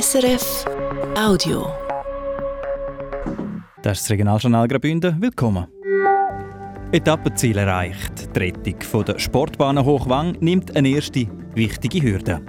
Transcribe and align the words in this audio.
SRF 0.00 0.64
Audio. 1.16 1.68
Das 3.80 3.98
ist 3.98 4.06
das 4.06 4.10
Regionaljournal 4.10 4.66
Graubünden. 4.66 5.22
Willkommen. 5.22 5.68
Etappenziel 6.90 7.58
erreicht. 7.58 8.34
Die 8.34 8.40
Rettung 8.40 9.04
der 9.04 9.20
Sportbahn 9.20 9.84
Hochwang 9.84 10.36
nimmt 10.40 10.74
eine 10.74 10.88
erste 10.88 11.28
wichtige 11.54 12.02
Hürde. 12.02 12.40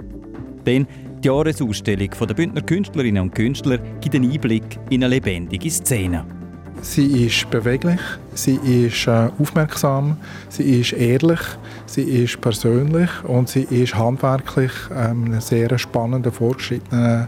Denn 0.66 0.88
die 1.22 1.28
Jahresausstellung 1.28 2.10
der 2.20 2.34
Bündner 2.34 2.62
Künstlerinnen 2.62 3.22
und 3.22 3.34
Künstler 3.36 3.78
gibt 4.00 4.16
einen 4.16 4.32
Einblick 4.32 4.80
in 4.90 5.04
eine 5.04 5.14
lebendige 5.14 5.70
Szene. 5.70 6.26
Sie 6.88 7.26
ist 7.26 7.50
beweglich, 7.50 8.00
sie 8.32 8.54
ist 8.54 9.06
äh, 9.06 9.28
aufmerksam, 9.38 10.16
sie 10.48 10.80
ist 10.80 10.92
ehrlich, 10.92 11.40
sie 11.84 12.02
ist 12.02 12.40
persönlich 12.40 13.10
und 13.24 13.48
sie 13.48 13.64
ist 13.64 13.96
handwerklich 13.96 14.70
ähm, 14.94 15.26
in 15.26 15.32
einem 15.32 15.40
sehr 15.40 15.76
spannenden, 15.78 16.32
fortgeschrittenen, 16.32 17.26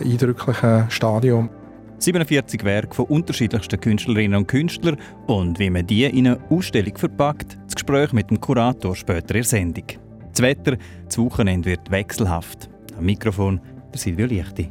eindrücklichen 0.00 0.90
Stadium. 0.90 1.50
47 1.98 2.64
Werke 2.64 2.94
von 2.94 3.06
unterschiedlichsten 3.06 3.78
Künstlerinnen 3.80 4.38
und 4.38 4.46
Künstlern 4.46 4.96
und 5.26 5.58
wie 5.58 5.70
man 5.70 5.86
die 5.86 6.04
in 6.04 6.28
eine 6.28 6.38
Ausstellung 6.48 6.96
verpackt, 6.96 7.58
das 7.66 7.74
Gespräch 7.74 8.12
mit 8.12 8.30
dem 8.30 8.40
Kurator 8.40 8.96
später 8.96 9.34
in 9.34 9.42
der 9.42 9.44
Sendung. 9.44 9.84
Das 10.30 10.40
Wetter, 10.40 10.78
das 11.04 11.18
Wochenende 11.18 11.68
wird 11.68 11.90
wechselhaft. 11.90 12.70
Am 12.96 13.04
Mikrofon 13.04 13.60
der 13.92 13.98
Silvio 13.98 14.26
Lichti. 14.26 14.70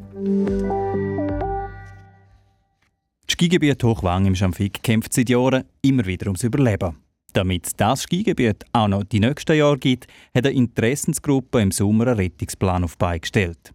Das 3.39 3.45
Skigebiet 3.45 3.81
Hochwang 3.85 4.25
im 4.25 4.35
Schamfik 4.35 4.83
kämpft 4.83 5.13
seit 5.13 5.29
Jahren 5.29 5.63
immer 5.81 6.05
wieder 6.05 6.27
ums 6.27 6.43
Überleben. 6.43 6.97
Damit 7.31 7.69
das 7.77 8.03
Skigebiet 8.03 8.65
auch 8.73 8.89
noch 8.89 9.05
die 9.05 9.21
nächsten 9.21 9.55
Jahre 9.55 9.77
gibt, 9.77 10.07
hat 10.35 10.45
eine 10.45 10.57
Interessensgruppe 10.57 11.61
im 11.61 11.71
Sommer 11.71 12.07
einen 12.07 12.17
Rettungsplan 12.17 12.83
auf 12.83 12.97
die 12.97 13.21
gestellt. 13.21 13.73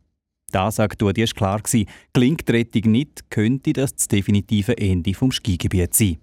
Da 0.52 0.70
sagt 0.70 1.00
du, 1.00 1.10
dir 1.12 1.24
ist 1.24 1.34
klar 1.34 1.62
gewesen, 1.62 1.88
gelingt 2.12 2.46
die 2.46 2.52
Rettung 2.52 2.92
nicht, 2.92 3.30
könnte 3.30 3.72
das 3.72 3.94
das 3.94 4.06
definitive 4.06 4.76
Ende 4.76 5.14
vom 5.14 5.32
Skigebiet 5.32 5.94
sein. 5.94 6.18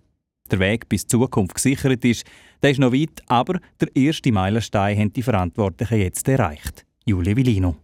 Der 0.51 0.59
Weg 0.59 0.87
bis 0.87 1.07
zur 1.07 1.21
Zukunft 1.21 1.55
gesichert 1.55 2.05
ist, 2.05 2.23
der 2.61 2.69
ist 2.69 2.79
noch 2.79 2.93
weit, 2.93 3.23
aber 3.25 3.59
der 3.79 3.87
erste 3.95 4.31
Meilenstein 4.31 4.99
haben 4.99 5.13
die 5.13 5.23
Verantwortlichen 5.23 5.97
jetzt 5.97 6.27
erreicht. 6.27 6.85
Julie 7.05 7.35
Villino. 7.35 7.75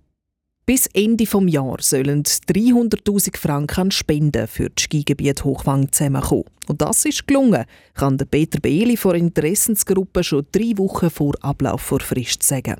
Bis 0.70 0.88
Ende 0.88 1.24
des 1.24 1.54
Jahres 1.54 1.92
sollen 1.92 2.24
300.000 2.24 3.38
Franken 3.42 3.84
an 3.84 3.92
Spenden 3.92 4.48
für 4.48 4.70
das 4.70 4.84
Skigebiet 4.84 5.46
Hochwang 5.46 5.94
zusammenkommen. 5.94 6.44
Und 6.68 6.82
das 6.82 7.06
ist 7.06 7.26
gelungen, 7.26 7.64
kann 7.98 8.18
der 8.18 8.26
Peter 8.26 8.60
Behli 8.60 8.98
von 8.98 9.12
der 9.12 9.22
Interessensgruppe 9.22 10.26
schon 10.26 10.46
drei 10.52 10.78
Wochen 10.78 11.10
vor 11.10 11.36
Ablauf 11.42 11.80
vor 11.80 12.02
Frist 12.02 12.44
sagen. 12.44 12.76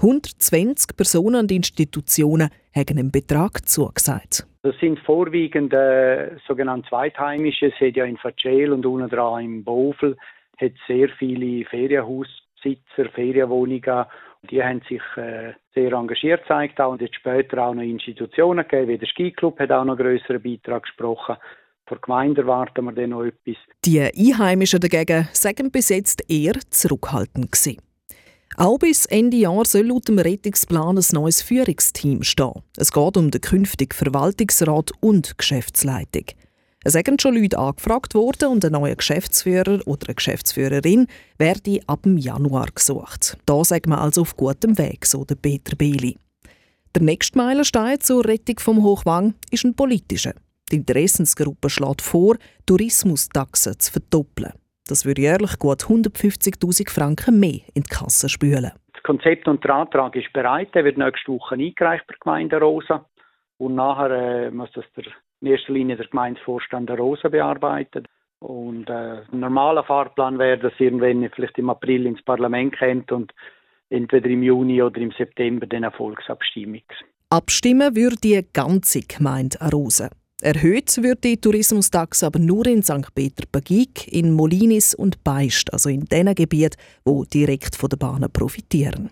120 0.00 0.96
Personen 0.96 1.42
und 1.42 1.52
Institutionen 1.52 2.50
haben 2.74 2.98
einen 2.98 3.12
Betrag 3.12 3.64
zugesagt. 3.68 4.44
Das 4.64 4.76
sind 4.80 4.98
vorwiegend 4.98 5.72
äh, 5.72 6.32
sogenannte 6.48 6.88
Zweitheimische. 6.88 7.66
Es 7.66 7.80
hat 7.80 7.94
ja 7.94 8.06
in 8.06 8.16
Vercel 8.16 8.72
und 8.72 8.84
unten 8.84 9.08
dran 9.08 9.44
im 9.44 9.62
Bovel 9.62 10.16
hat 10.60 10.72
sehr 10.88 11.08
viele 11.10 11.64
Ferienhausbesitzer, 11.66 13.08
Ferienwohnungen 13.14 14.06
die 14.48 14.62
haben 14.62 14.80
sich 14.88 15.02
äh, 15.16 15.52
sehr 15.74 15.92
engagiert 15.92 16.42
gezeigt 16.42 16.80
und 16.80 17.00
jetzt 17.00 17.16
später 17.16 17.66
auch 17.66 17.74
noch 17.74 17.82
Institutionen 17.82 18.66
gegeben, 18.66 18.88
wie 18.88 18.98
der 18.98 19.06
Skiclub 19.06 19.58
hat 19.58 19.70
auch 19.70 19.84
noch 19.84 19.98
einen 19.98 20.18
grösseren 20.18 20.42
Beitrag 20.42 20.84
gesprochen. 20.84 21.36
Von 21.86 21.98
der 21.98 22.02
Gemeinde 22.02 22.40
erwarten 22.42 22.84
wir 22.84 22.92
dann 22.92 23.10
noch 23.10 23.24
etwas. 23.24 23.56
Die 23.84 24.00
Einheimischen 24.00 24.80
dagegen 24.80 25.28
sagen 25.32 25.70
bis 25.70 25.88
jetzt 25.88 26.30
eher 26.30 26.54
zurückhaltend 26.70 27.52
gewesen. 27.52 27.78
Auch 28.56 28.78
bis 28.78 29.06
Ende 29.06 29.36
Jahr 29.36 29.64
soll 29.64 29.86
laut 29.86 30.08
dem 30.08 30.18
Rettungsplan 30.18 30.98
ein 30.98 31.04
neues 31.12 31.40
Führungsteam 31.42 32.22
stehen. 32.22 32.62
Es 32.76 32.92
geht 32.92 33.16
um 33.16 33.30
den 33.30 33.40
künftigen 33.40 33.92
Verwaltungsrat 33.92 34.90
und 35.00 35.38
Geschäftsleitung. 35.38 36.26
Es 36.82 36.94
sind 36.94 37.20
schon 37.20 37.36
Leute 37.36 37.58
angefragt 37.58 38.14
worden 38.14 38.48
und 38.48 38.64
ein 38.64 38.72
neuer 38.72 38.94
Geschäftsführer 38.94 39.80
oder 39.86 40.08
eine 40.08 40.14
Geschäftsführerin 40.14 41.08
werde 41.36 41.80
ab 41.86 42.04
dem 42.04 42.16
Januar 42.16 42.68
gesucht. 42.74 43.36
Da 43.44 43.62
sagt 43.64 43.86
man 43.86 43.98
also 43.98 44.22
auf 44.22 44.34
gutem 44.34 44.78
Weg, 44.78 45.04
so 45.04 45.26
der 45.26 45.34
Peter 45.34 45.76
Behli. 45.76 46.16
Der 46.94 47.02
nächste 47.02 47.36
Meilenstein 47.36 48.00
zur 48.00 48.24
Rettung 48.24 48.58
vom 48.60 48.82
Hochwang 48.82 49.34
ist 49.50 49.64
ein 49.64 49.76
politischer. 49.76 50.32
Die 50.72 50.76
Interessensgruppe 50.76 51.68
schlägt 51.68 52.00
vor, 52.00 52.36
Tourismustaxen 52.64 53.78
zu 53.78 53.92
verdoppeln. 53.92 54.54
Das 54.88 55.04
würde 55.04 55.20
jährlich 55.20 55.58
gut 55.58 55.82
150.000 55.82 56.90
Franken 56.90 57.38
mehr 57.38 57.60
in 57.74 57.82
die 57.82 57.90
Kasse 57.90 58.30
spülen. 58.30 58.72
Das 58.94 59.02
Konzept 59.02 59.46
und 59.48 59.62
der 59.62 59.74
Antrag 59.74 60.16
ist 60.16 60.32
bereit. 60.32 60.74
Der 60.74 60.84
wird 60.84 60.96
nächste 60.96 61.30
Woche 61.30 61.56
eingereicht 61.56 62.06
bei 62.06 62.14
der 62.14 62.20
Gemeinde 62.20 62.58
Rosa. 62.58 63.04
Und 63.58 63.74
nachher 63.74 64.10
äh, 64.10 64.50
muss 64.50 64.70
das 64.72 64.86
der 64.96 65.04
in 65.40 65.48
erster 65.48 65.72
Linie 65.72 65.96
der 65.96 66.06
Gemeindevorstand 66.06 66.88
der 66.88 66.96
Rosa 66.96 67.28
bearbeitet. 67.28 68.06
Und 68.40 68.88
äh, 68.88 69.22
ein 69.32 69.40
normaler 69.40 69.84
Fahrplan 69.84 70.38
wäre, 70.38 70.58
dass 70.58 70.72
irgendwann 70.78 71.28
vielleicht 71.34 71.58
im 71.58 71.70
April 71.70 72.06
ins 72.06 72.22
Parlament 72.22 72.78
kommt 72.78 73.12
und 73.12 73.32
entweder 73.90 74.28
im 74.28 74.42
Juni 74.42 74.82
oder 74.82 75.00
im 75.00 75.12
September 75.12 75.66
dann 75.66 75.84
eine 75.84 75.92
Volksabstimmung. 75.92 76.82
Abstimmen 77.28 77.94
würde 77.94 78.16
die 78.16 78.46
ganze 78.52 79.00
Gemeinde 79.02 79.60
Arosa. 79.60 80.08
Erhöht 80.42 81.02
wird 81.02 81.22
die 81.22 81.38
Tourismustaxe 81.38 82.26
aber 82.26 82.38
nur 82.38 82.66
in 82.66 82.82
St. 82.82 83.14
Peter-Pagik, 83.14 84.10
in 84.10 84.32
Molinis 84.32 84.94
und 84.94 85.22
Beist, 85.22 85.70
also 85.70 85.90
in 85.90 86.06
den 86.06 86.34
Gebieten, 86.34 86.80
wo 87.04 87.24
direkt 87.24 87.76
von 87.76 87.90
der 87.90 87.98
Bahnen 87.98 88.32
profitieren. 88.32 89.10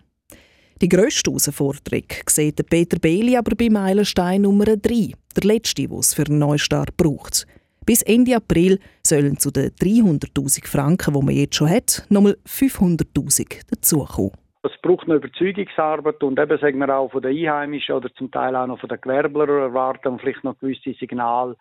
Die 0.80 0.88
grösste 0.88 1.32
Herausforderung 1.32 2.04
sieht 2.26 2.64
Peter 2.70 3.00
Behli 3.00 3.36
aber 3.36 3.56
bei 3.56 3.68
Meilenstein 3.68 4.42
Nummer 4.42 4.64
3, 4.64 5.12
der 5.36 5.42
letzte, 5.42 5.88
den 5.88 5.98
es 5.98 6.14
für 6.14 6.24
einen 6.26 6.38
Neustart 6.38 6.96
braucht. 6.96 7.48
Bis 7.84 8.02
Ende 8.02 8.36
April 8.36 8.78
sollen 9.02 9.38
zu 9.38 9.50
den 9.50 9.70
300.000 9.70 10.68
Franken, 10.68 11.14
die 11.14 11.24
man 11.24 11.34
jetzt 11.34 11.56
schon 11.56 11.68
hat, 11.68 12.06
nochmal 12.10 12.36
500.000 12.46 13.68
dazukommen. 13.68 14.30
Es 14.62 14.70
braucht 14.80 15.06
eine 15.06 15.16
Überzeugungsarbeit 15.16 16.22
und 16.22 16.38
eben 16.38 16.58
sagen 16.60 16.78
wir 16.78 16.96
auch 16.96 17.10
von 17.10 17.22
den 17.22 17.36
Einheimischen 17.36 17.96
oder 17.96 18.14
zum 18.14 18.30
Teil 18.30 18.54
auch 18.54 18.68
noch 18.68 18.78
von 18.78 18.88
den 18.88 19.00
Gewerblern 19.00 19.48
erwarten 19.48 20.08
und 20.08 20.20
vielleicht 20.20 20.44
noch 20.44 20.58
gewisse 20.60 20.94
Signale. 20.94 21.56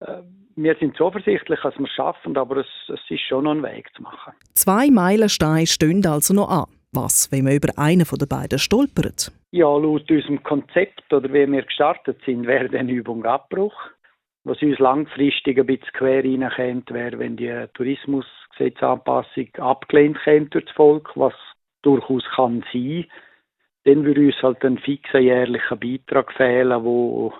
Äh, 0.00 0.18
wir 0.56 0.76
sind 0.78 0.96
zuversichtlich, 0.96 1.60
dass 1.62 1.78
wir 1.78 1.86
es 1.86 1.92
schaffen, 1.92 2.36
aber 2.36 2.58
es, 2.58 2.66
es 2.88 3.00
ist 3.08 3.22
schon 3.26 3.44
noch 3.44 3.52
ein 3.52 3.62
Weg 3.62 3.88
zu 3.94 4.02
machen. 4.02 4.34
Zwei 4.52 4.90
Meilensteine 4.90 5.66
stehen 5.66 6.04
also 6.04 6.34
noch 6.34 6.50
an. 6.50 6.66
Was, 6.92 7.30
wenn 7.30 7.44
man 7.44 7.54
über 7.54 7.72
einen 7.76 8.04
von 8.04 8.18
den 8.18 8.28
beiden 8.28 8.58
stolpert? 8.58 9.30
Ja, 9.52 9.68
laut 9.76 10.10
unserem 10.10 10.42
Konzept 10.42 11.12
oder 11.12 11.32
wie 11.32 11.50
wir 11.50 11.62
gestartet 11.62 12.20
sind, 12.26 12.46
wäre 12.46 12.76
eine 12.76 12.90
Übung 12.90 13.24
Abbruch. 13.24 13.74
Was 14.42 14.60
uns 14.62 14.78
langfristig 14.78 15.58
ein 15.58 15.66
bisschen 15.66 15.92
quer 15.92 16.24
reinkommt, 16.24 16.90
wäre, 16.90 17.18
wenn 17.18 17.36
die 17.36 17.66
Tourismusgesetzanpassung 17.74 19.54
abgelehnt 19.58 20.18
käme 20.24 20.46
durch 20.46 20.64
das 20.64 20.74
Volk, 20.74 21.10
was 21.14 21.34
durchaus 21.82 22.24
kann 22.34 22.64
sein. 22.72 23.06
Dann 23.84 24.04
würde 24.04 24.26
uns 24.26 24.42
halt 24.42 24.64
ein 24.64 24.78
fixer 24.78 25.20
jährlicher 25.20 25.76
Beitrag 25.76 26.32
fehlen, 26.32 26.84
wo, 26.84 27.32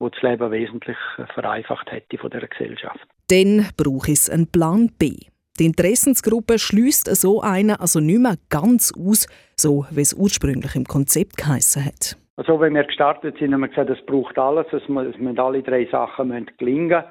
wo 0.00 0.08
das 0.08 0.22
Leben 0.22 0.50
wesentlich 0.50 0.96
vereinfacht 1.34 1.92
hätte 1.92 2.18
von 2.18 2.30
der 2.30 2.48
Gesellschaft. 2.48 3.06
Dann 3.28 3.68
braucht 3.76 4.08
es 4.08 4.28
einen 4.28 4.50
Plan 4.50 4.90
B. 4.98 5.16
Die 5.60 5.66
Interessensgruppe 5.66 6.58
schließt 6.58 7.14
so 7.14 7.42
einen 7.42 7.76
also 7.76 8.00
nicht 8.00 8.20
mehr 8.20 8.36
ganz 8.48 8.90
aus, 8.98 9.26
so 9.54 9.84
wie 9.90 10.00
es 10.00 10.14
ursprünglich 10.14 10.74
im 10.74 10.84
Konzept 10.84 11.36
geheissen 11.36 11.84
hat. 11.84 12.16
Also 12.36 12.58
wenn 12.58 12.74
wir 12.74 12.84
gestartet 12.84 13.36
sind, 13.38 13.52
haben 13.52 13.60
wir 13.60 13.68
gesagt, 13.68 13.90
es 13.90 14.00
braucht 14.06 14.38
alles, 14.38 14.66
es 14.72 14.88
müssen 14.88 15.38
alle 15.38 15.62
drei 15.62 15.86
Sachen 15.90 16.28
müssen 16.28 16.46
gelingen. 16.58 17.04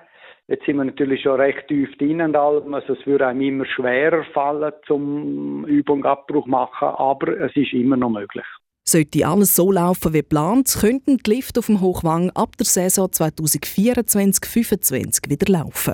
Jetzt 0.47 0.65
sind 0.65 0.77
wir 0.77 0.85
natürlich 0.85 1.21
schon 1.21 1.39
recht 1.39 1.67
tief 1.67 1.95
drin 1.97 2.19
und 2.19 2.35
allem, 2.35 2.73
also 2.73 2.93
es 2.93 3.05
würde 3.05 3.27
einem 3.27 3.41
immer 3.41 3.65
schwerer 3.65 4.23
fallen, 4.33 4.73
zum 4.87 5.63
Übung 5.65 6.03
Abbruch 6.03 6.47
machen, 6.47 6.87
aber 6.87 7.39
es 7.39 7.55
ist 7.55 7.73
immer 7.73 7.95
noch 7.95 8.09
möglich. 8.09 8.45
Sollte 8.83 9.27
alles 9.27 9.55
so 9.55 9.71
laufen 9.71 10.13
wie 10.13 10.21
geplant, 10.21 10.75
könnten 10.81 11.17
die 11.17 11.35
Lifte 11.35 11.59
auf 11.59 11.67
dem 11.67 11.79
Hochwang 11.79 12.31
ab 12.31 12.57
der 12.57 12.65
Saison 12.65 13.07
2024-2025 13.07 15.29
wieder 15.29 15.53
laufen. 15.53 15.93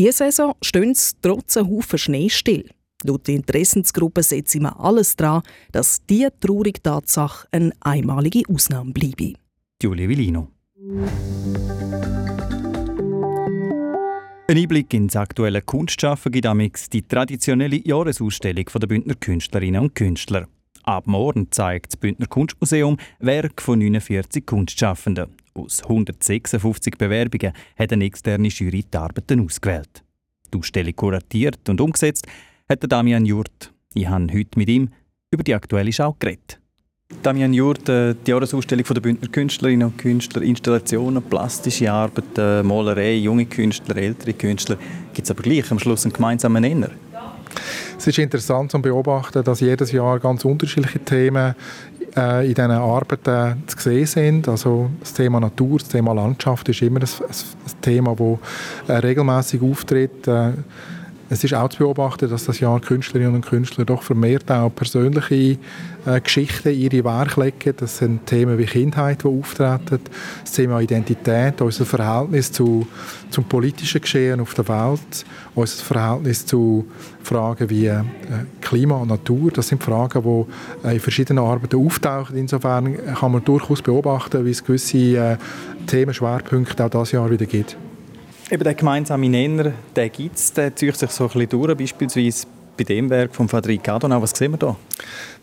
Diese 0.00 0.12
Saison 0.12 0.54
stehen 0.62 0.94
sie 0.94 1.12
trotz 1.20 1.58
einem 1.58 1.68
Haufen 1.68 1.98
Schnee 1.98 2.30
still. 2.30 2.64
Laut 3.04 3.28
der 3.28 3.34
Interessensgruppe 3.34 4.22
setzen 4.22 4.62
wir 4.62 4.80
alles 4.80 5.14
daran, 5.14 5.42
dass 5.72 5.98
diese 6.08 6.32
traurige 6.40 6.82
Tatsache 6.82 7.46
eine 7.52 7.70
einmalige 7.80 8.44
Ausnahme 8.48 8.94
bleibe. 8.94 9.34
Giulia 9.78 10.08
Villino. 10.08 10.48
Ein 14.48 14.56
Einblick 14.56 14.94
ins 14.94 15.16
aktuelle 15.16 15.60
Kunstschaffen 15.60 16.32
gibt 16.32 16.46
amix 16.46 16.88
die 16.88 17.02
traditionelle 17.02 17.86
Jahresausstellung 17.86 18.64
der 18.74 18.86
Bündner 18.86 19.16
Künstlerinnen 19.16 19.82
und 19.82 19.94
Künstler. 19.94 20.48
Ab 20.82 21.06
morgen 21.08 21.52
zeigt 21.52 21.92
das 21.92 21.98
Bündner 21.98 22.26
Kunstmuseum 22.26 22.96
Werk 23.18 23.60
von 23.60 23.78
49 23.78 24.46
Kunstschaffenden. 24.46 25.36
Aus 25.60 25.82
156 25.82 26.96
Bewerbungen 26.96 27.52
hat 27.78 27.92
eine 27.92 28.04
externe 28.04 28.48
Jury 28.48 28.82
die 28.82 28.96
Arbeiten 28.96 29.44
ausgewählt. 29.44 30.02
Die 30.52 30.58
Ausstellung 30.58 30.96
kuratiert 30.96 31.68
und 31.68 31.80
umgesetzt 31.80 32.26
hat 32.68 32.90
Damian 32.90 33.26
Jurt. 33.26 33.72
Ich 33.92 34.08
habe 34.08 34.32
heute 34.32 34.58
mit 34.58 34.68
ihm 34.70 34.88
über 35.30 35.44
die 35.44 35.54
aktuelle 35.54 35.92
Schau 35.92 36.16
geredet. 36.18 36.58
Damian 37.22 37.52
Jurt, 37.52 37.88
äh, 37.88 38.14
die 38.14 38.30
Jahresausstellung 38.30 38.84
der 38.84 39.00
Bündner 39.00 39.28
Künstlerinnen 39.28 39.88
und 39.88 39.98
Künstler, 39.98 40.42
Installationen, 40.42 41.22
plastische 41.22 41.92
Arbeiten, 41.92 42.66
Malerei, 42.66 43.16
junge 43.16 43.44
Künstler, 43.46 43.96
ältere 43.96 44.32
Künstler. 44.32 44.76
Gibt 45.12 45.26
es 45.26 45.30
aber 45.30 45.42
gleich 45.42 45.70
am 45.70 45.78
Schluss 45.78 46.04
einen 46.04 46.14
gemeinsamen 46.14 46.62
Nenner? 46.62 46.90
Es 47.98 48.06
ist 48.06 48.18
interessant 48.18 48.70
zu 48.70 48.80
beobachten, 48.80 49.44
dass 49.44 49.60
jedes 49.60 49.92
Jahr 49.92 50.20
ganz 50.20 50.44
unterschiedliche 50.46 51.00
Themen 51.00 51.54
äh, 52.16 52.46
in 52.46 52.54
diesen 52.54 52.70
Arbeiten 52.70 53.62
zu 53.66 53.78
sehen 53.78 54.06
sind. 54.06 54.48
Also 54.48 54.90
das 55.00 55.12
Thema 55.12 55.40
Natur, 55.40 55.78
das 55.78 55.88
Thema 55.88 56.12
Landschaft 56.12 56.68
ist 56.68 56.82
immer 56.82 57.00
ein, 57.00 57.06
ein, 57.06 57.80
Thema, 57.80 58.14
das 58.16 58.38
äh, 58.88 58.98
regelmäßig 58.98 59.62
auftritt. 59.62 60.26
Äh, 60.26 60.52
es 61.32 61.44
ist 61.44 61.54
auch 61.54 61.68
zu 61.68 61.78
beobachten, 61.78 62.28
dass 62.28 62.46
das 62.46 62.58
Jahr 62.58 62.80
Künstlerinnen 62.80 63.36
und 63.36 63.46
Künstler 63.46 63.84
doch 63.84 64.02
vermehrt 64.02 64.50
auch 64.50 64.74
persönliche 64.74 65.58
äh, 66.04 66.20
Geschichten 66.20 66.70
in 66.70 66.80
ihre 66.80 67.04
Werke 67.04 67.40
legen. 67.40 67.72
Das 67.76 67.98
sind 67.98 68.26
Themen 68.26 68.58
wie 68.58 68.66
Kindheit, 68.66 69.22
die 69.22 69.28
auftreten, 69.28 70.00
das 70.42 70.52
Thema 70.52 70.80
Identität, 70.80 71.60
unser 71.60 71.86
Verhältnis 71.86 72.50
zu, 72.50 72.84
zum 73.30 73.44
politischen 73.44 74.00
Geschehen 74.00 74.40
auf 74.40 74.54
der 74.54 74.66
Welt, 74.66 75.24
unser 75.54 75.84
Verhältnis 75.84 76.46
zu 76.46 76.86
Fragen 77.22 77.70
wie 77.70 77.86
äh, 77.86 78.02
Klima 78.70 78.94
und 78.98 79.08
Natur. 79.08 79.50
Das 79.50 79.66
sind 79.66 79.82
Fragen, 79.82 80.22
die 80.22 80.86
äh, 80.88 80.92
in 80.94 81.00
verschiedenen 81.00 81.44
Arbeiten 81.44 81.84
auftauchen. 81.84 82.36
Insofern 82.36 82.96
kann 83.16 83.32
man 83.32 83.42
durchaus 83.44 83.82
beobachten, 83.82 84.44
wie 84.44 84.50
es 84.50 84.62
gewisse 84.62 84.96
äh, 84.96 85.36
Themenschwerpunkte 85.88 86.84
auch 86.84 86.90
dieses 86.90 87.12
Jahr 87.12 87.28
wieder 87.28 87.46
gibt. 87.46 87.76
Eben 88.48 88.62
der 88.62 88.74
gemeinsame 88.74 89.28
Nenner, 89.28 89.72
den 89.96 90.12
gibt 90.12 90.36
es, 90.36 90.52
der 90.52 90.74
zieht 90.76 90.96
sich 90.96 91.10
so 91.10 91.24
ein 91.24 91.30
bisschen 91.30 91.48
durch, 91.48 91.76
beispielsweise 91.76 92.46
bei 92.76 92.84
dem 92.84 93.10
Werk 93.10 93.34
von 93.34 93.48
Fadrik 93.48 93.88
Adonau. 93.88 94.22
Was 94.22 94.30
sehen 94.30 94.52
wir 94.52 94.58
da? 94.58 94.76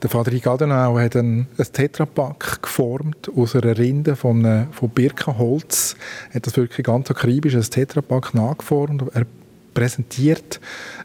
Der 0.02 0.10
Fadrik 0.10 0.48
Adonau 0.48 0.98
hat 0.98 1.18
ein, 1.18 1.48
ein 1.58 1.66
Tetrapack 1.74 2.62
geformt 2.62 3.30
aus 3.36 3.58
einer 3.58 3.78
Rinde 3.78 4.16
von, 4.16 4.68
von 4.72 4.90
Birkenholz. 4.90 5.98
Er 6.30 6.36
hat 6.36 6.48
das 6.48 6.56
wirklich 6.56 6.86
ganz 6.86 7.12
akribisch 7.12 7.56
als 7.56 7.70
Tetrapack 7.70 8.34
nachgeformt. 8.34 9.04
Er 9.14 9.26
präsentiert 9.78 10.60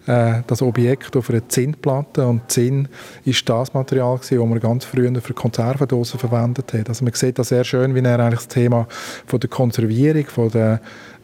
äh, 0.06 0.40
das 0.46 0.62
Objekt 0.62 1.14
auf 1.14 1.28
einer 1.28 1.46
Zinnplatte 1.46 2.26
und 2.26 2.50
Zinn 2.50 2.88
ist 3.26 3.46
das 3.46 3.74
Material 3.74 4.18
das 4.18 4.30
man 4.30 4.60
ganz 4.60 4.86
früher 4.86 5.12
für 5.20 5.34
Konservendosen 5.34 6.18
verwendet 6.18 6.72
hat. 6.72 6.88
Also 6.88 7.04
man 7.04 7.12
sieht 7.12 7.38
das 7.38 7.48
sehr 7.48 7.64
schön, 7.64 7.94
wie 7.94 8.00
er 8.00 8.18
eigentlich 8.18 8.40
das 8.40 8.48
Thema 8.48 8.88
von 9.26 9.40
der 9.40 9.50
Konservierung, 9.50 10.24
von 10.24 10.50
der 10.50 10.80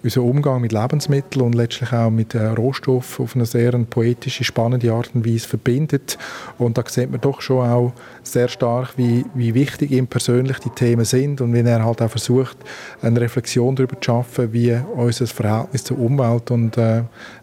unseren 0.09 0.31
Umgang 0.31 0.61
mit 0.63 0.73
Lebensmitteln 0.73 1.45
und 1.45 1.55
letztlich 1.55 1.93
auch 1.93 2.09
mit 2.11 2.35
äh, 2.35 2.47
Rohstoffen 2.47 3.25
auf 3.25 3.37
eine 3.37 3.45
sehr 3.45 3.73
poetische, 3.73 4.43
spannende 4.43 4.91
Art 4.93 5.11
und 5.15 5.27
Weise 5.27 5.47
verbindet. 5.47 6.17
Und 6.57 6.79
da 6.79 6.85
sieht 6.87 7.11
man 7.11 7.21
doch 7.21 7.43
schon 7.43 7.69
auch 7.69 7.93
sehr 8.23 8.49
stark, 8.49 8.95
wie, 8.97 9.27
wie 9.35 9.55
wichtig 9.55 9.91
ihm 9.91 10.07
persönlich 10.07 10.59
die 10.61 10.71
Themen 10.71 11.05
sind 11.05 11.41
und 11.41 11.53
wie 11.53 11.61
er 11.61 11.85
halt 11.85 12.01
auch 12.01 12.11
versucht, 12.11 12.57
eine 13.03 13.21
Reflexion 13.21 13.77
darüber 13.77 14.01
zu 14.01 14.07
schaffen, 14.07 14.53
wie 14.53 14.79
unser 14.95 15.27
Verhältnis 15.27 15.85
zur 15.85 15.99
Umwelt 15.99 16.51
und 16.51 16.79
äh, 16.79 17.01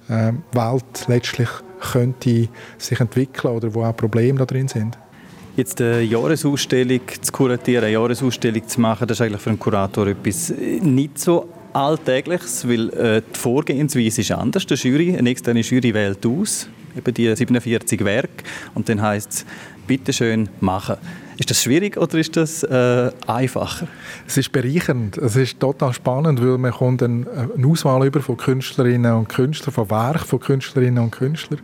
äh, 0.09 0.33
Welt 0.53 1.05
letztlich 1.07 1.49
könnte 1.91 2.47
sich 2.79 2.99
entwickeln 2.99 3.53
oder 3.53 3.73
wo 3.75 3.83
auch 3.83 3.95
Probleme 3.95 4.39
da 4.39 4.45
drin 4.45 4.67
sind. 4.67 4.97
Jetzt 5.55 5.79
eine 5.81 6.01
Jahresausstellung 6.01 7.01
zu 7.21 7.31
kuratieren, 7.31 7.85
eine 7.85 7.93
Jahresausstellung 7.93 8.67
zu 8.67 8.81
machen, 8.81 9.07
das 9.07 9.19
ist 9.19 9.21
eigentlich 9.21 9.41
für 9.41 9.51
einen 9.51 9.59
Kurator 9.59 10.07
etwas 10.07 10.51
nicht 10.81 11.19
so 11.19 11.47
Alltägliches, 11.75 12.67
weil 12.67 12.89
äh, 12.91 13.21
die 13.21 13.37
Vorgehensweise 13.37 14.21
ist 14.21 14.31
anders. 14.31 14.65
Die 14.65 14.75
Jury, 14.75 15.17
eine 15.17 15.29
externe 15.29 15.59
Jury 15.59 15.93
wählt 15.93 16.25
aus, 16.25 16.69
eben 16.97 17.13
die 17.13 17.35
47 17.35 18.05
Werke, 18.05 18.45
und 18.73 18.87
dann 18.87 19.01
heißt 19.01 19.31
es, 19.31 19.45
bitte 19.85 20.13
schön 20.13 20.47
machen. 20.61 20.95
Ist 21.37 21.49
das 21.49 21.61
schwierig 21.61 21.97
oder 21.97 22.17
ist 22.17 22.37
das 22.37 22.63
äh, 22.63 23.11
einfacher? 23.27 23.87
Es 24.25 24.37
ist 24.37 24.51
bereichernd. 24.53 25.17
Es 25.17 25.35
ist 25.35 25.59
total 25.59 25.93
spannend, 25.93 26.41
weil 26.41 26.57
man 26.57 26.71
kommt 26.71 27.03
eine, 27.03 27.25
eine 27.55 27.67
Auswahl 27.67 28.07
über 28.07 28.21
von 28.21 28.37
Künstlerinnen 28.37 29.13
und 29.13 29.27
Künstlern, 29.27 29.73
von 29.73 29.89
Werken 29.89 30.25
von 30.25 30.39
Künstlerinnen 30.39 31.03
und 31.03 31.11
Künstlern. 31.11 31.59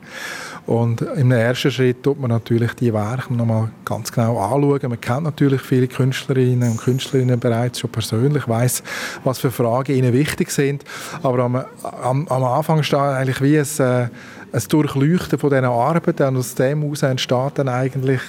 Und 0.65 1.01
im 1.01 1.31
ersten 1.31 1.71
Schritt 1.71 2.03
tut 2.03 2.19
man 2.19 2.29
natürlich 2.29 2.73
die 2.73 2.93
Werke 2.93 3.33
nochmal 3.33 3.69
ganz 3.85 4.11
genau 4.11 4.37
anschauen. 4.39 4.89
Man 4.89 5.01
kennt 5.01 5.23
natürlich 5.23 5.61
viele 5.61 5.87
Künstlerinnen 5.87 6.71
und 6.71 6.77
Künstlerinnen 6.77 7.39
bereits 7.39 7.79
schon 7.79 7.89
persönlich, 7.89 8.47
weiß, 8.47 8.83
was 9.23 9.39
für 9.39 9.51
Fragen 9.51 9.95
ihnen 9.95 10.13
wichtig 10.13 10.51
sind. 10.51 10.83
Aber 11.23 11.39
am, 11.39 11.55
am, 11.83 12.27
am 12.27 12.43
Anfang 12.43 12.83
steht 12.83 12.99
eigentlich 12.99 13.41
wie 13.41 13.57
ein, 13.57 13.65
äh, 13.79 14.09
ein 14.53 14.63
Durchleuchten 14.67 15.39
von 15.39 15.49
diesen 15.49 15.65
Arbeiten 15.65 16.27
und 16.27 16.37
aus 16.37 16.55
dem 16.55 16.81
heraus 16.81 17.03
entsteht 17.03 17.51
dann 17.55 17.69
eigentlich 17.69 18.21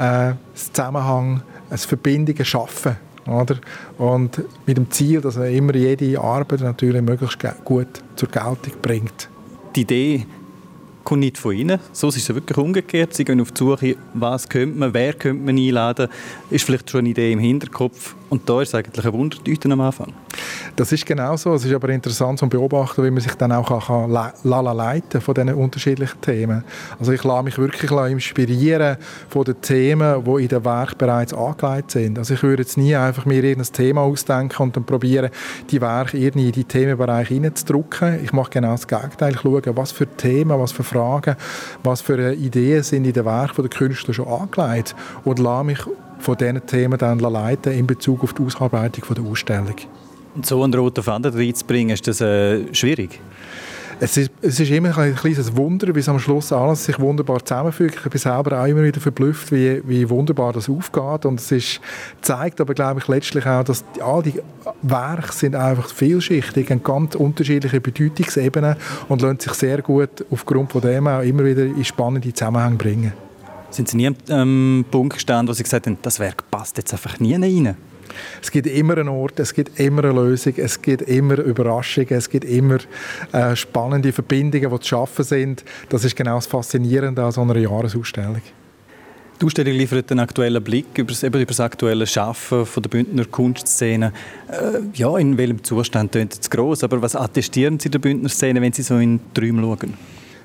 äh, 0.00 0.34
Zusammenhang, 0.54 1.42
ein 1.68 1.78
Verbindungen 1.78 2.44
schaffen. 2.44 2.96
Oder? 3.26 3.56
Und 3.98 4.42
mit 4.66 4.76
dem 4.76 4.90
Ziel, 4.90 5.20
dass 5.20 5.36
er 5.36 5.50
immer 5.50 5.74
jede 5.74 6.18
Arbeit 6.18 6.60
natürlich 6.60 7.02
möglichst 7.02 7.38
gut 7.64 8.02
zur 8.16 8.28
Geltung 8.28 8.80
bringt. 8.80 9.28
Die 9.76 9.82
Idee 9.82 10.26
kommt 11.04 11.20
nicht 11.20 11.38
von 11.38 11.54
Ihnen. 11.54 11.78
So 11.92 12.08
ist 12.08 12.16
es 12.16 12.34
wirklich 12.34 12.58
umgekehrt. 12.58 13.14
Sie 13.14 13.24
gehen 13.24 13.40
auf 13.40 13.52
die 13.52 13.58
Suche, 13.58 13.96
was 14.14 14.48
könnte 14.48 14.78
man, 14.78 14.94
wer 14.94 15.12
könnte 15.12 15.44
man 15.44 15.56
einladen. 15.56 16.08
Ist 16.48 16.64
vielleicht 16.64 16.90
schon 16.90 17.00
eine 17.00 17.10
Idee 17.10 17.32
im 17.32 17.38
Hinterkopf. 17.38 18.16
Und 18.30 18.48
da 18.48 18.62
ist 18.62 18.68
es 18.68 18.74
eigentlich 18.76 19.04
ein 19.04 19.12
Wundertüte 19.12 19.70
am 19.70 19.80
Anfang. 19.80 20.12
Das 20.76 20.92
ist 20.92 21.04
genau 21.04 21.36
so. 21.36 21.52
Es 21.54 21.64
ist 21.64 21.74
aber 21.74 21.88
interessant 21.88 22.38
zu 22.38 22.48
beobachten, 22.48 23.04
wie 23.04 23.10
man 23.10 23.20
sich 23.20 23.34
dann 23.34 23.50
auch 23.50 23.66
kann, 23.66 24.12
kann 24.12 24.76
leiten 24.76 25.20
von 25.20 25.34
diesen 25.34 25.54
unterschiedlichen 25.54 26.20
Themen. 26.20 26.64
Also 26.98 27.12
ich 27.12 27.24
lasse 27.24 27.42
mich 27.42 27.58
wirklich 27.58 27.90
inspirieren 27.90 28.96
von 29.28 29.44
den 29.44 29.60
Themen, 29.60 30.24
die 30.24 30.42
in 30.42 30.48
dem 30.48 30.64
Werk 30.64 30.96
bereits 30.96 31.34
angelegt 31.34 31.90
sind. 31.90 32.18
Also 32.18 32.34
ich 32.34 32.42
würde 32.44 32.62
jetzt 32.62 32.78
nie 32.78 32.94
einfach 32.94 33.26
mir 33.26 33.42
irgendein 33.42 33.72
Thema 33.72 34.02
ausdenken 34.02 34.62
und 34.62 34.76
dann 34.76 34.84
probieren, 34.84 35.30
die 35.68 35.80
Werke 35.80 36.16
irgendwie 36.16 36.46
in 36.46 36.52
die 36.52 36.64
Themenbereiche 36.64 37.34
hineinzudrücken. 37.34 38.24
Ich 38.24 38.32
mache 38.32 38.50
genau 38.50 38.72
das 38.72 38.86
Gegenteil. 38.86 39.32
Ich 39.32 39.40
schaue, 39.40 39.62
was 39.76 39.90
für 39.90 40.06
Themen, 40.06 40.58
was 40.58 40.70
für 40.70 40.84
Fragen, 40.84 41.34
was 41.82 42.00
für 42.00 42.32
Ideen 42.32 42.84
sind 42.84 43.04
in 43.04 43.12
den 43.12 43.24
Werken 43.24 43.62
der 43.62 43.70
Künstler 43.70 44.14
schon 44.14 44.28
angelegt 44.28 44.94
und 45.24 45.40
lasse 45.40 45.64
mich 45.64 45.80
von 46.20 46.36
diesen 46.36 46.64
Themen 46.66 46.98
dann 46.98 47.18
leiten 47.18 47.72
in 47.72 47.86
Bezug 47.86 48.22
auf 48.22 48.32
die 48.32 48.42
Ausarbeitung 48.42 49.14
der 49.14 49.24
Ausstellung. 49.24 49.76
Und 50.34 50.46
so 50.46 50.62
einen 50.62 50.74
roten 50.74 51.02
Faden 51.02 51.32
reinzubringen, 51.32 51.94
ist 51.94 52.06
das 52.06 52.20
äh, 52.20 52.72
schwierig? 52.72 53.20
Es 54.02 54.16
ist, 54.16 54.30
es 54.40 54.58
ist 54.58 54.70
immer 54.70 54.96
ein 54.96 55.14
kleines 55.14 55.54
Wunder, 55.54 55.94
wie 55.94 55.98
es 55.98 56.08
am 56.08 56.18
Schluss 56.18 56.52
alles 56.52 56.86
sich 56.86 56.98
wunderbar 56.98 57.44
zusammenfügt. 57.44 57.98
Ich 58.02 58.10
bin 58.10 58.18
selber 58.18 58.58
auch 58.58 58.64
immer 58.64 58.82
wieder 58.82 58.98
verblüfft, 58.98 59.52
wie, 59.52 59.82
wie 59.86 60.08
wunderbar 60.08 60.54
das 60.54 60.70
aufgeht. 60.70 61.26
Und 61.26 61.38
es 61.38 61.52
ist, 61.52 61.80
zeigt 62.22 62.62
aber, 62.62 62.72
glaube 62.72 63.00
ich, 63.00 63.08
letztlich 63.08 63.44
auch, 63.44 63.62
dass 63.62 63.84
all 64.02 64.22
die 64.22 64.40
Werke 64.80 65.34
sind 65.34 65.54
einfach 65.54 65.90
vielschichtig, 65.90 66.70
haben 66.70 66.82
ganz 66.82 67.14
unterschiedliche 67.14 67.78
Bedeutungsebenen 67.82 68.76
und 69.08 69.20
lassen 69.20 69.40
sich 69.40 69.52
sehr 69.52 69.82
gut 69.82 70.24
aufgrund 70.30 70.72
von 70.72 70.80
dem 70.80 71.06
auch 71.06 71.20
immer 71.20 71.44
wieder 71.44 71.64
in 71.64 71.84
spannende 71.84 72.32
Zusammenhänge 72.32 72.76
bringen. 72.76 73.29
Sind 73.70 73.88
Sie 73.88 73.96
nie 73.96 74.08
am 74.08 74.16
ähm, 74.28 74.84
Punkt 74.90 75.14
gestanden, 75.14 75.48
wo 75.48 75.52
Sie 75.52 75.62
gesagt 75.62 75.86
haben, 75.86 75.98
das 76.02 76.18
Werk 76.18 76.50
passt 76.50 76.76
jetzt 76.76 76.92
einfach 76.92 77.20
nie 77.20 77.34
rein? 77.34 77.76
Es 78.42 78.50
gibt 78.50 78.66
immer 78.66 78.98
einen 78.98 79.08
Ort, 79.08 79.38
es 79.38 79.54
gibt 79.54 79.78
immer 79.78 80.04
eine 80.04 80.12
Lösung, 80.12 80.54
es 80.56 80.82
gibt 80.82 81.02
immer 81.02 81.38
Überraschungen, 81.38 82.14
es 82.14 82.28
gibt 82.28 82.44
immer 82.44 82.78
äh, 83.32 83.54
spannende 83.54 84.12
Verbindungen, 84.12 84.70
die 84.70 84.80
zu 84.80 84.88
schaffen 84.88 85.24
sind. 85.24 85.64
Das 85.88 86.04
ist 86.04 86.16
genau 86.16 86.36
das 86.36 86.46
Faszinierende 86.46 87.22
an 87.22 87.32
so 87.32 87.42
einer 87.42 87.56
Jahresausstellung. 87.56 88.42
Die 89.40 89.46
Ausstellung 89.46 89.72
liefert 89.72 90.10
einen 90.10 90.20
aktuellen 90.20 90.62
Blick 90.62 90.98
über 90.98 91.12
das, 91.12 91.22
über 91.22 91.42
das 91.42 91.60
aktuelle 91.60 92.06
Schaffen 92.06 92.66
von 92.66 92.82
der 92.82 92.90
Bündner 92.90 93.24
Kunstszene. 93.24 94.12
Äh, 94.48 94.80
ja, 94.94 95.16
in 95.16 95.38
welchem 95.38 95.64
Zustand 95.64 96.12
klingt 96.12 96.38
es 96.38 96.50
groß, 96.50 96.84
aber 96.84 97.00
was 97.00 97.16
attestieren 97.16 97.78
Sie 97.80 97.88
der 97.88 98.00
Bündner 98.00 98.28
Szene, 98.28 98.60
wenn 98.60 98.72
Sie 98.72 98.82
so 98.82 98.98
in 98.98 99.20
die 99.34 99.40
Räume 99.40 99.62
schauen? 99.62 99.94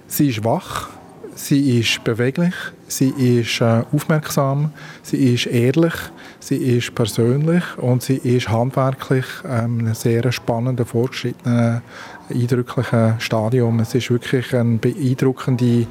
Sie 0.08 0.30
ist 0.30 0.44
wach, 0.44 0.90
sie 1.36 1.80
ist 1.80 2.04
beweglich, 2.04 2.54
sie 2.88 3.10
ist 3.10 3.62
äh, 3.62 3.84
aufmerksam, 3.94 4.72
sie 5.04 5.34
ist 5.34 5.48
ehrlich, 5.48 5.94
sie 6.40 6.56
ist 6.56 6.96
persönlich 6.96 7.64
und 7.78 8.02
sie 8.02 8.18
ist 8.18 8.50
handwerklich 8.50 9.26
ähm, 9.48 9.86
ein 9.86 9.94
sehr 9.94 10.32
spannender, 10.32 10.86
fortgeschrittener, 10.86 11.82
eindrücklicher 12.30 13.18
Stadium. 13.20 13.80
Es 13.82 13.94
ist 13.94 14.10
wirklich 14.10 14.56
eine 14.56 14.78
beeindruckende 14.78 15.88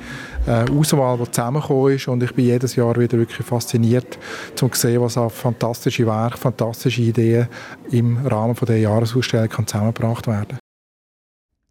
äh, 0.47 0.71
Auswahl, 0.71 1.19
die 1.19 1.31
zusammengekommen 1.31 1.95
ist 1.95 2.09
und 2.09 2.23
ich 2.23 2.35
bin 2.35 2.47
jedes 2.47 2.75
Jahr 2.77 2.97
wieder 2.99 3.19
wirklich 3.19 3.47
fasziniert, 3.47 4.19
um 4.61 4.73
zu 4.73 4.81
sehen, 4.81 5.03
was 5.03 5.19
auf 5.19 5.35
fantastische 5.35 6.07
Werke, 6.07 6.39
fantastische 6.39 7.03
Ideen 7.03 7.49
im 7.91 8.27
Rahmen 8.27 8.57
der 8.67 8.79
Jahresausstellung 8.79 9.67
zusammengebracht 9.67 10.27
werden 10.27 10.59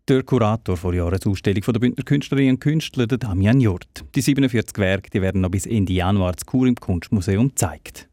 der 0.08 0.24
Kurator 0.24 0.78
der 0.78 0.94
Jahresausstellung 0.94 1.62
der 1.62 1.80
Bündner 1.80 2.04
Künstlerinnen 2.04 2.56
und 2.56 2.60
Künstler, 2.60 3.08
der 3.08 3.18
Damian 3.18 3.62
Jurt. 3.62 4.04
Die 4.16 4.22
47 4.22 4.78
Werke 4.78 5.10
die 5.10 5.22
werden 5.22 5.42
noch 5.42 5.50
bis 5.50 5.66
Ende 5.66 5.94
Januar 5.94 6.36
zu 6.36 6.46
Kur 6.46 6.68
im 6.68 6.76
Kunstmuseum 6.76 7.50
gezeigt. 7.50 8.10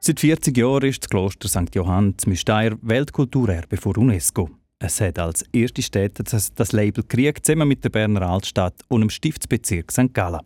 Seit 0.00 0.20
40 0.20 0.56
Jahren 0.56 0.88
ist 0.88 1.02
das 1.02 1.08
Kloster 1.08 1.48
St. 1.48 1.74
Johann 1.74 2.16
zu 2.18 2.28
Müsteier 2.28 2.76
Weltkulturerbe 2.82 3.76
von 3.78 3.96
UNESCO. 3.96 4.50
Es 4.78 5.00
hat 5.00 5.18
als 5.18 5.42
erste 5.52 5.80
Städte 5.80 6.22
das, 6.24 6.52
das 6.52 6.72
Label 6.72 7.02
gekriegt, 7.02 7.46
zusammen 7.46 7.68
mit 7.68 7.82
der 7.84 7.88
Berner 7.88 8.22
Altstadt 8.22 8.74
und 8.88 9.00
dem 9.00 9.10
Stiftsbezirk 9.10 9.90
St. 9.90 10.12
Gallen. 10.12 10.40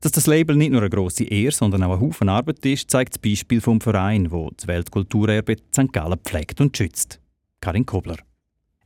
Dass 0.00 0.12
das 0.12 0.28
Label 0.28 0.54
nicht 0.54 0.70
nur 0.70 0.80
eine 0.80 0.90
grosse 0.90 1.24
Ehre, 1.24 1.50
sondern 1.50 1.82
auch 1.82 1.94
ein 1.94 2.00
Haufen 2.00 2.28
Arbeit 2.28 2.64
ist, 2.64 2.88
zeigt 2.88 3.14
das 3.14 3.18
Beispiel 3.18 3.60
vom 3.60 3.80
Verein, 3.80 4.30
wo 4.30 4.50
das 4.56 4.68
Weltkulturerbe 4.68 5.56
St. 5.72 5.92
Gallen 5.92 6.20
pflegt 6.24 6.60
und 6.60 6.76
schützt. 6.76 7.20
Karin 7.60 7.84
Kobler. 7.84 8.16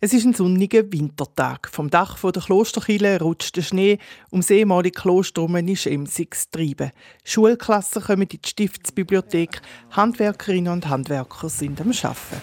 Es 0.00 0.14
ist 0.14 0.24
ein 0.24 0.32
sonniger 0.32 0.90
Wintertag. 0.90 1.68
Vom 1.70 1.90
Dach 1.90 2.18
der 2.18 2.42
Klosterkille 2.42 3.20
rutscht 3.20 3.56
der 3.56 3.62
Schnee, 3.62 3.98
ums 4.32 4.48
ehemalige 4.48 5.00
Kloster 5.00 5.42
um 5.42 5.54
ist 5.56 5.86
emsiges 5.86 6.50
Treiben. 6.50 6.92
Schulklassen 7.24 8.02
kommen 8.02 8.22
in 8.22 8.28
die 8.28 8.48
Stiftsbibliothek, 8.48 9.60
Handwerkerinnen 9.90 10.72
und 10.72 10.88
Handwerker 10.88 11.50
sind 11.50 11.78
am 11.82 11.90
Arbeiten. 11.90 12.42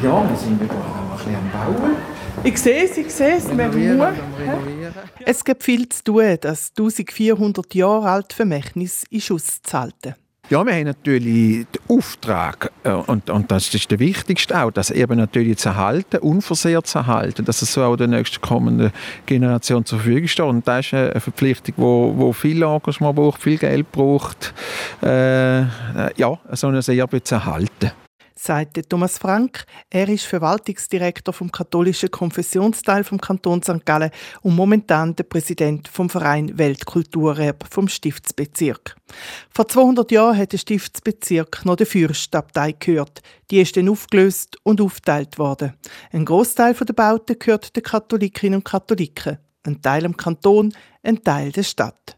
Ja, 0.00 0.30
wir 0.30 0.36
sind 0.36 0.60
gerade 0.60 0.74
auch 0.74 1.10
ein 1.10 1.16
bisschen 1.16 1.34
am 1.34 1.50
Bauen. 1.50 2.13
Ich 2.42 2.58
sehe 2.58 2.84
es, 2.84 2.96
ich 2.96 3.10
sehe 3.10 3.36
es. 3.36 3.48
Renovieren, 3.48 4.14
Es 5.24 5.44
gibt 5.44 5.62
viel 5.62 5.88
zu 5.88 6.04
tun, 6.04 6.36
das 6.40 6.72
1400 6.76 7.74
Jahre 7.74 8.10
alte 8.10 8.34
Vermächtnis 8.34 9.04
in 9.10 9.20
Schuss 9.20 9.62
zu 9.62 9.78
halten. 9.78 10.14
Ja, 10.50 10.62
wir 10.66 10.74
haben 10.74 10.84
natürlich 10.84 11.66
den 11.66 11.96
Auftrag, 11.96 12.70
äh, 12.82 12.90
und, 12.90 13.30
und 13.30 13.50
das 13.50 13.72
ist 13.74 13.90
der 13.90 13.98
wichtigste 13.98 14.62
auch, 14.62 14.70
das 14.70 14.90
eben 14.90 15.16
natürlich 15.16 15.56
zu 15.56 15.70
erhalten, 15.70 16.18
unversehrt 16.18 16.86
zu 16.86 16.98
erhalten, 16.98 17.46
dass 17.46 17.62
es 17.62 17.72
so 17.72 17.82
auch 17.82 17.96
der 17.96 18.08
nächsten 18.08 18.42
kommenden 18.42 18.92
Generation 19.24 19.86
zur 19.86 20.00
Verfügung 20.00 20.28
steht. 20.28 20.44
Und 20.44 20.68
das 20.68 20.86
ist 20.86 20.94
eine 20.94 21.18
Verpflichtung, 21.18 21.74
wo, 21.78 22.12
wo 22.14 22.32
viel 22.34 22.62
Engagement 22.62 23.16
braucht, 23.16 23.40
viel 23.40 23.56
Geld 23.56 23.90
braucht, 23.90 24.52
äh, 25.02 25.62
ja, 25.62 26.38
so 26.52 26.66
ein 26.66 26.74
Erbe 26.74 27.22
zu 27.22 27.36
erhalten 27.36 27.92
sagt 28.34 28.88
Thomas 28.88 29.18
Frank. 29.18 29.64
Er 29.90 30.08
ist 30.08 30.24
Verwaltungsdirektor 30.24 31.32
vom 31.32 31.50
katholischen 31.50 32.10
Konfessionsteil 32.10 33.04
vom 33.04 33.20
Kanton 33.20 33.62
St. 33.62 33.84
Gallen 33.84 34.10
und 34.42 34.56
momentan 34.56 35.14
der 35.14 35.24
Präsident 35.24 35.88
vom 35.88 36.10
Verein 36.10 36.56
Weltkulturerb 36.58 37.64
vom 37.70 37.88
Stiftsbezirk. 37.88 38.96
Vor 39.50 39.68
200 39.68 40.10
Jahren 40.10 40.36
hat 40.36 40.52
der 40.52 40.58
Stiftsbezirk 40.58 41.64
noch 41.64 41.76
der 41.76 41.86
Fürstabtei 41.86 42.72
gehört. 42.72 43.22
Die 43.50 43.60
ist 43.60 43.76
dann 43.76 43.88
aufgelöst 43.88 44.58
und 44.62 44.80
aufgeteilt 44.80 45.38
worden. 45.38 45.74
Ein 46.12 46.24
Großteil 46.24 46.74
der 46.74 46.92
Bauten 46.92 47.38
gehört 47.38 47.76
den 47.76 47.82
Katholikinnen 47.82 48.58
und 48.58 48.64
Katholiken, 48.64 49.38
ein 49.62 49.80
Teil 49.80 50.02
dem 50.02 50.16
Kanton, 50.16 50.72
ein 51.02 51.22
Teil 51.22 51.52
der 51.52 51.62
Stadt. 51.62 52.16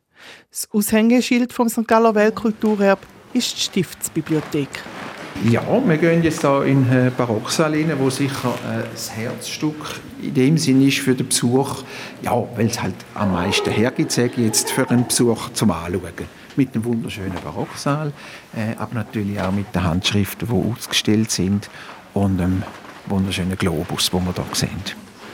Das 0.50 0.68
Aushängeschild 0.72 1.52
vom 1.52 1.68
St. 1.68 1.86
Galler 1.86 2.14
Weltkulturerb 2.14 3.06
ist 3.32 3.54
die 3.54 3.60
Stiftsbibliothek. 3.60 4.95
Ja, 5.44 5.62
wir 5.86 5.98
gehen 5.98 6.22
jetzt 6.22 6.40
hier 6.40 6.64
in 6.64 6.88
den 6.90 7.14
Barocksaal 7.14 7.72
rein, 7.72 7.92
wo 7.98 8.10
sicher 8.10 8.54
äh, 8.68 8.82
das 8.90 9.14
Herzstück 9.14 10.00
in 10.20 10.34
dem 10.34 10.58
Sinn 10.58 10.86
ist 10.86 10.98
für 10.98 11.14
den 11.14 11.28
Besuch, 11.28 11.84
ja, 12.22 12.32
weil 12.56 12.66
es 12.66 12.82
halt 12.82 12.94
am 13.14 13.32
meisten 13.32 13.70
hergibt, 13.70 14.10
sage 14.12 14.32
ich 14.36 14.38
jetzt, 14.38 14.70
für 14.70 14.88
einen 14.90 15.06
Besuch 15.06 15.50
zum 15.52 15.70
Anschauen. 15.70 16.26
Mit 16.56 16.74
dem 16.74 16.84
wunderschönen 16.84 17.36
Barocksaal, 17.44 18.12
äh, 18.56 18.74
aber 18.78 18.94
natürlich 18.94 19.40
auch 19.40 19.52
mit 19.52 19.72
den 19.74 19.84
Handschriften, 19.84 20.48
die 20.48 20.72
ausgestellt 20.72 21.30
sind 21.30 21.68
und 22.14 22.38
dem 22.38 22.62
wunderschönen 23.06 23.56
Globus, 23.56 24.10
den 24.10 24.24
wir 24.24 24.32
hier 24.32 24.44
sehen. 24.54 24.70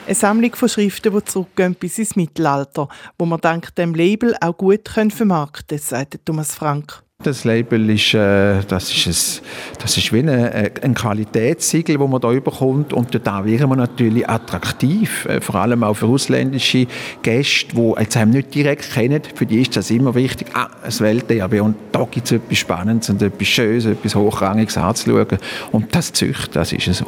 Eine 0.04 0.14
Sammlung 0.16 0.54
von 0.56 0.68
Schriften, 0.68 1.12
die 1.12 1.24
zurückgehen 1.24 1.76
bis 1.76 1.98
ins 1.98 2.16
Mittelalter, 2.16 2.88
wo 3.18 3.24
man 3.24 3.40
dank 3.40 3.74
dem 3.76 3.94
Label 3.94 4.34
auch 4.40 4.56
gut 4.56 4.88
vermarkten 4.88 5.68
können, 5.68 5.80
sagt 5.80 6.26
Thomas 6.26 6.54
Frank. 6.54 7.02
Das 7.22 7.44
Label 7.44 7.88
ist, 7.90 8.14
äh, 8.14 8.62
das 8.66 8.90
ist, 8.90 9.06
ein, 9.06 9.46
das 9.80 9.96
ist 9.96 10.12
wie 10.12 10.18
eine, 10.18 10.72
ein 10.82 10.94
Qualitätssiegel, 10.94 11.96
das 11.96 12.08
man 12.08 12.20
da 12.20 12.32
überkommt 12.32 12.92
und 12.92 13.20
da 13.24 13.44
wären 13.44 13.68
wir 13.68 13.76
natürlich 13.76 14.28
attraktiv, 14.28 15.26
äh, 15.26 15.40
vor 15.40 15.56
allem 15.56 15.84
auch 15.84 15.94
für 15.94 16.06
ausländische 16.06 16.88
Gäste, 17.22 17.76
die 17.76 17.92
jetzt 18.00 18.16
nicht 18.16 18.54
direkt 18.54 18.92
kennen. 18.92 19.22
Für 19.34 19.46
die 19.46 19.62
ist 19.62 19.76
das 19.76 19.90
immer 19.90 20.14
wichtig, 20.16 20.48
ah, 20.54 20.68
ein 20.82 21.00
Welterbe 21.00 21.62
und 21.62 21.76
da 21.92 22.04
gibt 22.10 22.26
es 22.26 22.32
etwas 22.32 22.58
Spannendes 22.58 23.10
und 23.10 23.22
etwas 23.22 23.46
Schönes, 23.46 23.84
etwas 23.84 24.16
Hochrangiges 24.16 24.76
anzuschauen 24.76 25.38
und 25.70 25.94
das 25.94 26.12
züchtet, 26.12 26.56
das 26.56 26.72
ist 26.72 26.92
so. 26.92 27.06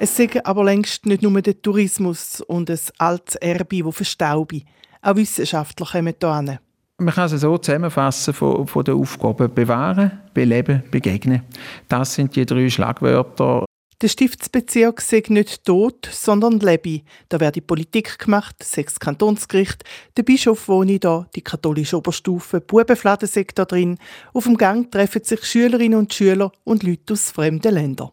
Es 0.00 0.18
ist 0.18 0.46
aber 0.46 0.64
längst 0.64 1.06
nicht 1.06 1.22
nur 1.22 1.40
der 1.40 1.60
Tourismus 1.60 2.40
und 2.42 2.70
ein 2.70 2.78
altes 2.98 3.36
Erbe, 3.36 3.82
das 3.82 3.96
verstaubt. 3.96 4.62
Auch 5.00 5.16
Wissenschaftler 5.16 5.86
kommen 5.86 6.14
hier 6.20 6.36
hin. 6.36 6.58
Man 7.00 7.14
kann 7.14 7.32
es 7.32 7.40
so 7.40 7.56
zusammenfassen 7.56 8.34
von, 8.34 8.66
von 8.66 8.84
den 8.84 8.96
Aufgaben 8.96 9.54
bewahren, 9.54 10.20
beleben, 10.34 10.82
begegnen. 10.90 11.42
Das 11.88 12.14
sind 12.14 12.34
die 12.34 12.44
drei 12.44 12.68
Schlagwörter. 12.68 13.64
Der 14.00 14.08
Stiftsbezirk 14.08 15.00
sei 15.00 15.22
nicht 15.28 15.64
tot, 15.64 16.08
sondern 16.10 16.58
lebe. 16.58 17.02
Da 17.28 17.38
werde 17.38 17.60
Politik 17.60 18.18
gemacht, 18.18 18.56
sechs 18.62 18.98
Kantonsgericht, 18.98 19.84
der 20.16 20.24
Bischof 20.24 20.66
wohne 20.68 20.98
da, 20.98 21.28
die 21.36 21.42
katholische 21.42 21.96
Oberstufe, 21.96 22.60
Bubenfladen 22.60 23.28
sei 23.28 23.46
da 23.54 23.64
drin. 23.64 23.98
Auf 24.32 24.44
dem 24.44 24.56
Gang 24.56 24.90
treffen 24.90 25.22
sich 25.22 25.44
Schülerinnen 25.44 25.98
und 25.98 26.12
Schüler 26.12 26.50
und 26.64 26.82
Leute 26.82 27.12
aus 27.12 27.30
fremden 27.30 27.74
Ländern. 27.74 28.10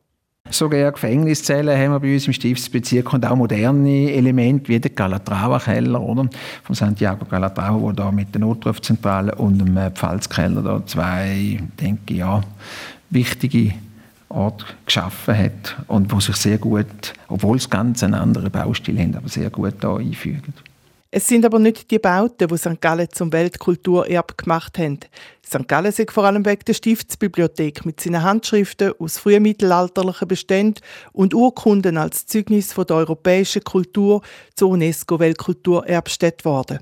Sogar 0.52 0.92
Gefängniszellen 0.92 1.78
haben 1.78 1.92
wir 1.92 2.00
bei 2.00 2.14
uns 2.14 2.28
im 2.28 2.34
Stiftsbezirk 2.34 3.12
und 3.14 3.26
auch 3.26 3.36
moderne 3.36 4.12
Elemente 4.12 4.68
wie 4.68 4.80
der 4.80 4.92
Calatrava-Keller 4.92 6.00
oder? 6.00 6.30
von 6.64 6.76
Santiago 6.76 7.26
Calatrava, 7.26 7.82
wo 7.82 7.92
da 7.92 8.12
mit 8.12 8.34
der 8.34 8.42
Notrufzentrale 8.42 9.34
und 9.36 9.58
dem 9.58 9.76
äh, 9.76 9.90
Pfalzkeller 9.90 10.62
da 10.62 10.86
zwei, 10.86 11.60
denke 11.82 12.14
ich, 12.14 12.20
ja, 12.20 12.42
wichtige 13.10 13.74
Orte 14.30 14.66
geschaffen 14.86 15.36
hat 15.36 15.78
und 15.88 16.12
wo 16.12 16.20
sich 16.20 16.36
sehr 16.36 16.60
gut, 16.60 17.14
obwohl 17.28 17.58
es 17.58 17.70
ganz 17.70 18.04
einen 18.04 18.14
anderen 18.14 18.52
Baustil 18.52 19.00
haben, 19.00 19.16
aber 19.16 19.30
sehr 19.30 19.50
gut 19.50 19.76
da 19.80 19.96
einfügen. 19.96 20.54
Es 21.18 21.30
sind 21.30 21.46
aber 21.46 21.60
nicht 21.60 21.92
die 21.92 21.98
Bauten, 21.98 22.46
die 22.46 22.58
St. 22.58 22.82
Gallen 22.82 23.08
zum 23.10 23.32
Weltkulturerbe 23.32 24.34
gemacht 24.36 24.78
haben. 24.78 25.00
St. 25.48 25.66
Gallen 25.66 25.86
ist 25.86 26.12
vor 26.12 26.26
allem 26.26 26.46
wegen 26.46 26.66
der 26.68 26.74
Stiftsbibliothek 26.74 27.86
mit 27.86 28.02
seinen 28.02 28.22
Handschriften 28.22 28.92
aus 29.00 29.18
frühmittelalterlichen 29.20 30.28
Beständen 30.28 30.82
und 31.14 31.34
Urkunden 31.34 31.96
als 31.96 32.26
Zeugnis 32.26 32.74
von 32.74 32.86
der 32.86 32.98
europäischen 32.98 33.64
Kultur 33.64 34.24
zur 34.56 34.72
UNESCO-Weltkulturerbstätte 34.72 36.44
worden. 36.44 36.80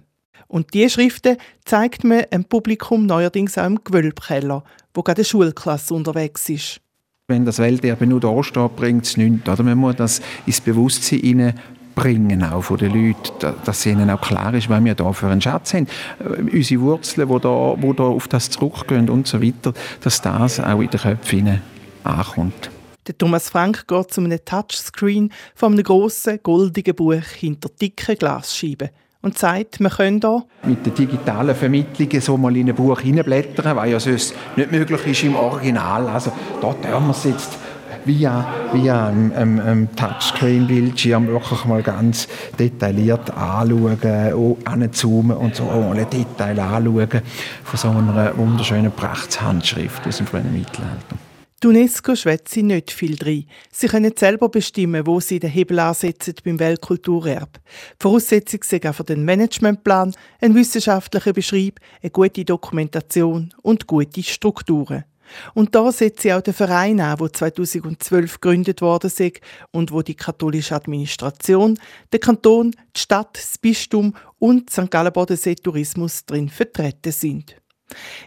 Und 0.48 0.74
diese 0.74 0.90
Schriften 0.90 1.38
zeigt 1.64 2.04
man 2.04 2.26
dem 2.34 2.46
Publikum 2.46 3.06
neuerdings 3.06 3.60
auch 3.60 3.68
im 3.68 3.84
Gewölbkeller, 3.84 4.64
wo 4.96 5.04
gerade 5.04 5.20
eine 5.20 5.26
Schulklasse 5.26 5.94
unterwegs 5.94 6.50
ist. 6.50 6.82
Wenn 7.28 7.46
das 7.46 7.60
Welterbe 7.60 8.08
nur 8.08 8.20
da 8.20 8.44
steht, 8.44 8.76
bringt 8.78 9.06
es 9.06 9.16
nichts. 9.16 9.46
Man 9.46 9.78
muss 9.78 9.96
das 9.96 10.22
ins 10.48 10.60
Bewusstsein 10.60 11.54
bringen 11.96 12.44
auch 12.44 12.62
von 12.62 12.78
den 12.78 12.94
Leuten, 12.94 13.56
dass 13.66 13.86
ihnen 13.86 14.10
auch 14.10 14.22
klar 14.22 14.54
ist, 14.54 14.70
was 14.70 14.84
wir 14.84 14.96
da 14.96 15.14
für 15.14 15.28
einen 15.28 15.42
Schatz 15.42 15.74
haben. 15.74 15.88
Äh, 16.20 16.56
unsere 16.56 16.82
Wurzeln, 16.82 17.28
die 17.28 17.40
da, 17.40 17.76
wo 17.78 17.94
da 17.94 18.04
auf 18.04 18.28
das 18.28 18.50
zurückgehen 18.50 19.10
und 19.10 19.28
so 19.28 19.42
weiter, 19.42 19.74
dass 20.02 20.22
das 20.22 20.60
auch 20.60 20.82
in 20.82 20.90
den 20.90 21.00
Köpfen 21.00 21.62
ankommt. 22.04 22.70
Der 23.08 23.18
Thomas 23.18 23.50
Frank 23.50 23.86
geht 23.88 24.14
zu 24.14 24.22
einem 24.22 24.40
Touchscreen 24.46 25.32
von 25.56 25.74
einem 25.74 25.84
grossen, 25.84 26.40
goldigen 26.42 26.96
Buch 26.96 27.24
hinter 27.38 27.70
dicken 27.70 28.16
Glasscheiben 28.18 28.90
und 29.22 29.38
sagt, 29.38 29.80
wir 29.80 29.90
können 29.90 30.20
da 30.20 30.44
mit 30.64 30.86
der 30.86 30.94
digitalen 30.94 31.56
Vermittlung 31.56 32.22
so 32.22 32.38
mal 32.38 32.56
in 32.56 32.70
ein 32.70 32.76
Buch 32.76 33.00
hineinblättern, 33.02 33.76
weil 33.76 33.92
ja 33.92 34.00
sonst 34.00 34.36
nicht 34.56 34.72
möglich 34.72 35.06
ist 35.08 35.24
im 35.24 35.36
Original. 35.36 36.08
Also 36.08 36.32
da 36.62 36.74
dürfen 36.74 37.08
wir 37.08 37.12
es 37.12 37.24
jetzt 37.24 37.58
via, 38.06 38.46
via 38.74 39.08
einem, 39.08 39.32
einem, 39.34 39.60
einem 39.60 39.96
Touchscreen-Bildschirm 39.96 41.28
wirklich 41.28 41.66
mal 41.66 41.82
ganz 41.82 42.28
detailliert 42.60 43.32
anschauen, 43.32 44.58
anzoomen 44.66 45.38
und 45.38 45.56
so 45.56 45.66
mal 45.66 45.98
ein 45.98 46.10
Detail 46.10 46.60
anschauen 46.60 47.22
von 47.64 47.80
so 47.80 47.90
einer 47.90 48.38
wunderschönen 48.38 48.92
Prachtshandschrift 48.92 50.06
aus 50.08 50.18
dem 50.18 50.28
frühen 50.28 50.52
Mittelalter. 50.54 51.18
Die 51.64 51.68
UNESCO 51.68 52.14
schwätzt 52.14 52.58
nicht 52.58 52.92
viel 52.92 53.16
drin. 53.16 53.46
Sie 53.72 53.88
können 53.88 54.12
selber 54.18 54.50
bestimmen, 54.50 55.08
wo 55.08 55.22
sie 55.22 55.40
den 55.40 55.50
Hebel 55.50 55.80
ansetzen 55.80 56.34
beim 56.44 56.60
Weltkulturerbe. 56.60 57.62
Voraussetzung 58.02 58.64
sind 58.64 58.86
für 58.94 59.04
den 59.06 59.24
Managementplan, 59.24 60.14
ein 60.42 60.56
wissenschaftlicher 60.56 61.32
Beschrieb, 61.32 61.80
eine 62.02 62.10
gute 62.10 62.44
Dokumentation 62.44 63.54
und 63.62 63.88
gute 63.88 64.24
Strukturen. 64.24 65.06
Und 65.54 65.76
da 65.76 65.92
setzt 65.92 66.22
sie 66.22 66.34
auch 66.34 66.42
den 66.42 66.54
Verein 66.54 67.00
an, 67.00 67.18
der 67.18 67.34
2012 67.34 68.42
gegründet 68.42 68.82
worden 68.82 69.08
ist 69.08 69.42
und 69.72 69.92
wo 69.92 70.02
die 70.02 70.16
katholische 70.16 70.76
Administration, 70.76 71.80
der 72.12 72.20
Kanton, 72.20 72.72
die 72.96 73.00
Stadt, 73.00 73.38
das 73.38 73.58
Bistum 73.58 74.14
und 74.40 74.70
St. 74.70 74.90
Gallen-Bodensee 74.90 75.56
Tourismus 75.56 76.26
drin 76.26 76.50
vertreten 76.50 77.12
sind. 77.12 77.56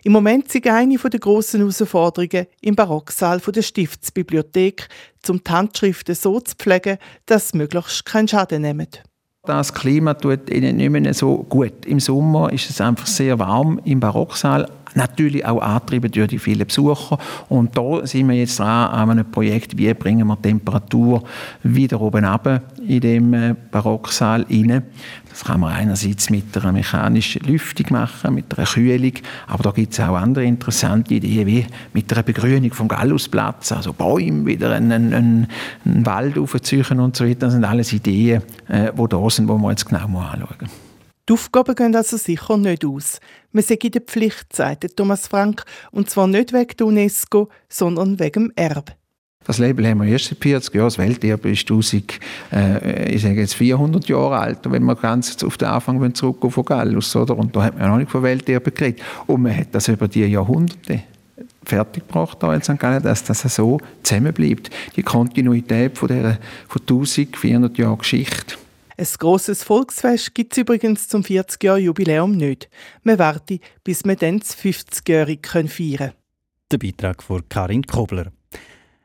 Im 0.05 0.13
Moment 0.13 0.51
sind 0.51 0.67
eine 0.67 0.97
der 0.97 1.21
grossen 1.21 1.61
Herausforderungen 1.61 2.47
im 2.61 2.77
Barocksaal 2.77 3.41
der 3.41 3.63
Stiftsbibliothek, 3.63 4.89
um 5.29 5.43
die 5.43 5.51
Handschriften 5.51 6.15
so 6.15 6.41
zu 6.41 6.55
pflegen, 6.57 6.99
dass 7.27 7.49
sie 7.49 7.59
möglichst 7.59 8.05
keinen 8.05 8.29
Schaden 8.29 8.63
nehmen. 8.63 8.89
Das 9.45 9.73
Klima 9.73 10.15
tut 10.15 10.51
ihnen 10.51 10.77
nicht 10.77 10.91
mehr 10.91 11.15
so 11.15 11.39
gut. 11.49 11.87
Im 11.87 12.01
Sommer 12.01 12.53
ist 12.53 12.69
es 12.69 12.81
einfach 12.81 13.07
sehr 13.07 13.39
warm 13.39 13.81
im 13.85 14.01
Barocksaal 14.01 14.69
Natürlich 14.97 15.45
auch 15.45 15.61
angetrieben 15.61 16.11
durch 16.11 16.29
die 16.29 16.39
vielen 16.39 16.67
Besucher. 16.67 17.19
Und 17.51 17.77
da 17.77 18.07
sind 18.07 18.29
wir 18.29 18.37
jetzt 18.37 18.59
dran 18.59 18.91
an 18.91 19.11
einem 19.11 19.31
Projekt, 19.31 19.77
wie 19.77 19.93
bringen 19.93 20.27
wir 20.27 20.41
Temperatur 20.41 21.23
wieder 21.63 22.01
oben 22.01 22.25
runter 22.25 22.63
in 22.87 23.01
dem 23.01 23.35
äh, 23.35 23.55
Barocksaal 23.71 24.47
rein. 24.49 24.85
Das 25.29 25.45
kann 25.45 25.61
man 25.61 25.75
einerseits 25.75 26.31
mit 26.31 26.57
einer 26.57 26.73
mechanischen 26.73 27.43
Lüftung 27.43 27.87
machen, 27.91 28.35
mit 28.35 28.57
einer 28.57 28.67
Kühlung, 28.67 29.13
aber 29.47 29.65
da 29.65 29.71
gibt 29.71 29.93
es 29.93 30.01
auch 30.01 30.17
andere 30.17 30.45
interessante 30.45 31.13
Ideen, 31.13 31.47
wie 31.47 31.67
mit 31.93 32.11
einer 32.11 32.23
Begrünung 32.23 32.73
vom 32.73 32.89
Gallusplatz, 32.89 33.73
also 33.73 33.93
Bäume, 33.93 34.47
wieder 34.47 34.73
einen, 34.73 35.13
einen, 35.13 35.47
einen 35.85 36.07
Wald 36.07 36.39
aufziehen 36.39 37.01
und 37.01 37.17
so 37.17 37.27
weiter. 37.27 37.41
Das 37.41 37.53
sind 37.53 37.65
alles 37.65 37.93
Ideen, 37.93 38.41
äh, 38.69 38.93
die 38.97 39.09
da 39.11 39.31
sind, 39.31 39.51
die 39.51 39.53
wir 39.53 39.71
jetzt 39.71 39.85
genau 39.85 39.99
anschauen 39.99 40.57
müssen. 40.59 40.86
Die 41.29 41.33
Aufgaben 41.33 41.75
gehen 41.75 41.97
also 41.97 42.17
sicher 42.17 42.57
nicht 42.57 42.85
aus. 42.85 43.19
Wir 43.53 43.63
sind 43.63 43.83
in 43.83 43.91
der 43.91 44.01
Pflicht, 44.03 44.55
sagt 44.55 44.97
Thomas 44.97 45.27
Frank, 45.27 45.65
und 45.91 46.09
zwar 46.09 46.29
nicht 46.29 46.53
wegen 46.53 46.77
der 46.79 46.87
UNESCO, 46.87 47.49
sondern 47.69 48.21
wegen 48.21 48.45
dem 48.45 48.53
Erbe. 48.55 48.93
Das 49.45 49.59
Label 49.59 49.89
haben 49.89 50.03
wir 50.03 50.09
erst 50.09 50.27
seit 50.27 50.39
40 50.39 50.75
Jahren. 50.75 50.87
Das 50.87 50.99
Welterbe 50.99 51.51
ist 51.51 51.63
1000, 51.63 52.21
äh, 52.53 53.13
ich 53.13 53.23
sage 53.23 53.41
jetzt 53.41 53.55
400 53.55 54.09
Jahre 54.09 54.39
alt. 54.39 54.59
wenn 54.71 54.85
wir 54.85 54.95
ganz 54.95 55.43
auf 55.43 55.57
den 55.57 55.69
Anfang 55.69 56.15
zurückgehen 56.15 56.51
von 56.51 56.65
Gallus, 56.65 57.15
oder? 57.15 57.37
Und 57.37 57.55
da 57.55 57.65
hat 57.65 57.79
man 57.79 57.89
noch 57.91 57.99
nicht 57.99 58.11
von 58.11 58.23
Welterbe 58.23 58.71
geredet. 58.73 59.03
Und 59.27 59.43
man 59.43 59.57
hat 59.57 59.69
das 59.73 59.89
über 59.89 60.09
die 60.09 60.27
Jahrhunderte 60.27 61.03
fertiggebracht 61.65 62.41
da 62.41 62.57
dass 62.57 63.25
das 63.25 63.43
so 63.55 63.79
zusammenbleibt. 64.03 64.71
Die 64.95 65.03
Kontinuität 65.03 65.99
von 65.99 66.09
dieser 66.09 66.39
von 66.69 66.83
1400 66.83 67.79
Jahren 67.79 67.99
Geschichte. 67.99 68.57
Ein 68.99 69.07
grosses 69.19 69.63
Volksfest 69.63 70.35
gibt 70.35 70.53
es 70.53 70.59
übrigens 70.59 71.09
zum 71.09 71.23
40-Jahr-Jubiläum 71.23 72.33
nicht. 72.33 72.71
Man 73.03 73.19
warte, 73.19 73.59
bis 73.85 74.05
wir 74.05 74.17
dann 74.17 74.39
das 74.39 74.57
50-Jährige 74.57 75.69
feiern 75.69 75.69
können. 75.69 76.13
Der 76.73 76.79
Beitrag 76.79 77.23
von 77.23 77.47
Karin 77.49 77.83
Kobler. 77.83 78.33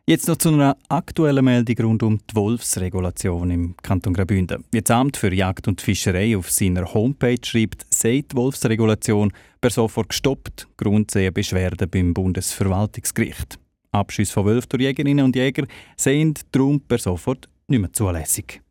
Jetzt 0.07 0.27
noch 0.29 0.37
zu 0.37 0.49
einer 0.49 0.77
aktuellen 0.87 1.43
Meldung 1.43 1.85
rund 1.85 2.03
um 2.03 2.17
die 2.17 2.35
Wolfsregulation 2.35 3.51
im 3.51 3.75
Kanton 3.83 4.13
Graubünden. 4.13 4.63
Wie 4.71 4.81
das 4.81 4.95
Amt 4.95 5.17
für 5.17 5.33
Jagd 5.33 5.67
und 5.67 5.81
Fischerei 5.81 6.37
auf 6.37 6.49
seiner 6.49 6.93
Homepage 6.93 7.37
schreibt, 7.43 7.85
sei 7.89 8.23
die 8.29 8.35
Wolfsregulation 8.35 9.31
per 9.59 9.69
sofort 9.69 10.09
gestoppt. 10.09 10.67
Grund 10.77 11.11
Beschwerden 11.33 11.89
beim 11.89 12.13
Bundesverwaltungsgericht. 12.13 13.59
Abschüsse 13.91 14.33
von 14.33 14.45
Wölfen 14.45 14.69
durch 14.69 14.83
Jägerinnen 14.83 15.25
und 15.25 15.35
Jäger 15.35 15.67
sind 15.97 16.41
darum 16.51 16.79
per 16.79 16.97
sofort 16.97 17.49
nicht 17.67 17.81
mehr 17.81 17.93
zulässig. 17.93 18.61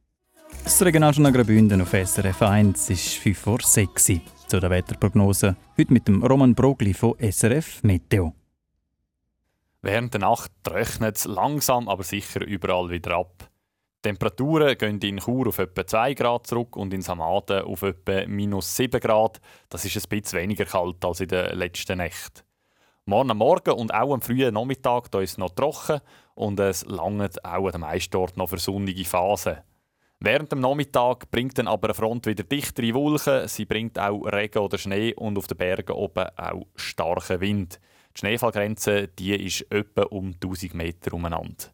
Das 0.65 0.83
Regionaljournal 0.83 1.33
Graubünden 1.33 1.83
auf 1.83 1.91
SRF 1.91 2.43
1 2.43 2.91
ist 2.91 3.15
5 3.15 3.39
vor 3.39 3.61
6 3.61 4.13
Zu 4.47 4.61
der 4.61 4.71
Wetterprognose 4.71 5.57
heute 5.77 5.93
mit 5.93 6.09
dem 6.09 6.23
Roman 6.23 6.55
Brogli 6.55 6.95
von 6.95 7.15
SRF 7.19 7.83
Meteo. 7.83 8.35
Während 9.83 10.15
der 10.15 10.21
Nacht 10.21 10.53
trocknet 10.63 11.17
es 11.17 11.25
langsam, 11.25 11.89
aber 11.89 12.03
sicher 12.03 12.45
überall 12.47 12.91
wieder 12.91 13.17
ab. 13.17 13.51
Die 14.05 14.09
Temperaturen 14.09 14.79
gehen 14.79 14.99
in 15.01 15.19
Chur 15.19 15.49
auf 15.49 15.59
etwa 15.59 15.87
2 15.87 16.15
Grad 16.15 16.47
zurück 16.47 16.77
und 16.77 16.95
in 16.95 17.03
Samaden 17.03 17.65
auf 17.65 17.83
etwa 17.83 18.27
minus 18.27 18.77
7 18.77 19.01
Grad. 19.01 19.41
Das 19.69 19.85
ist 19.85 19.97
ein 19.97 20.09
bisschen 20.09 20.41
weniger 20.41 20.65
kalt 20.65 21.05
als 21.05 21.21
in 21.21 21.29
den 21.29 21.57
letzten 21.57 21.99
Nächten. 21.99 22.43
Morgen 23.07 23.37
Morgen 23.37 23.73
und 23.73 23.93
auch 23.93 24.15
am 24.15 24.23
frühen 24.23 24.55
Nachmittag 24.55 25.15
ist 25.17 25.33
es 25.33 25.39
noch 25.39 25.51
trocken 25.51 26.01
und 26.35 26.61
es 26.61 26.85
langt 26.87 27.45
auch 27.45 27.67
an 27.67 27.73
den 27.73 27.81
meisten 27.81 28.17
Orten 28.17 28.39
noch 28.39 28.49
für 28.49 28.59
sonnige 28.59 29.05
Phasen. 29.05 29.59
Während 30.23 30.53
dem 30.53 30.61
Nachmittag 30.61 31.31
bringt 31.31 31.57
dann 31.57 31.67
aber 31.67 31.89
eine 31.89 31.95
Front 31.95 32.27
wieder 32.27 32.45
dichtere 32.45 32.93
Wolken. 32.93 33.49
Sie 33.49 33.65
bringt 33.65 33.99
auch 33.99 34.27
Regen 34.27 34.59
oder 34.59 34.77
Schnee 34.77 35.15
und 35.15 35.39
auf 35.39 35.47
den 35.47 35.57
Bergen 35.57 35.93
oben 35.93 36.27
auch 36.37 36.67
starken 36.77 37.41
Wind. 37.41 37.81
Die 38.15 38.21
Schneefallgrenze 38.21 39.09
die 39.09 39.35
ist 39.35 39.63
etwa 39.73 40.03
um 40.03 40.35
1000 40.35 40.75
Meter 40.75 41.15
umeinander. 41.15 41.73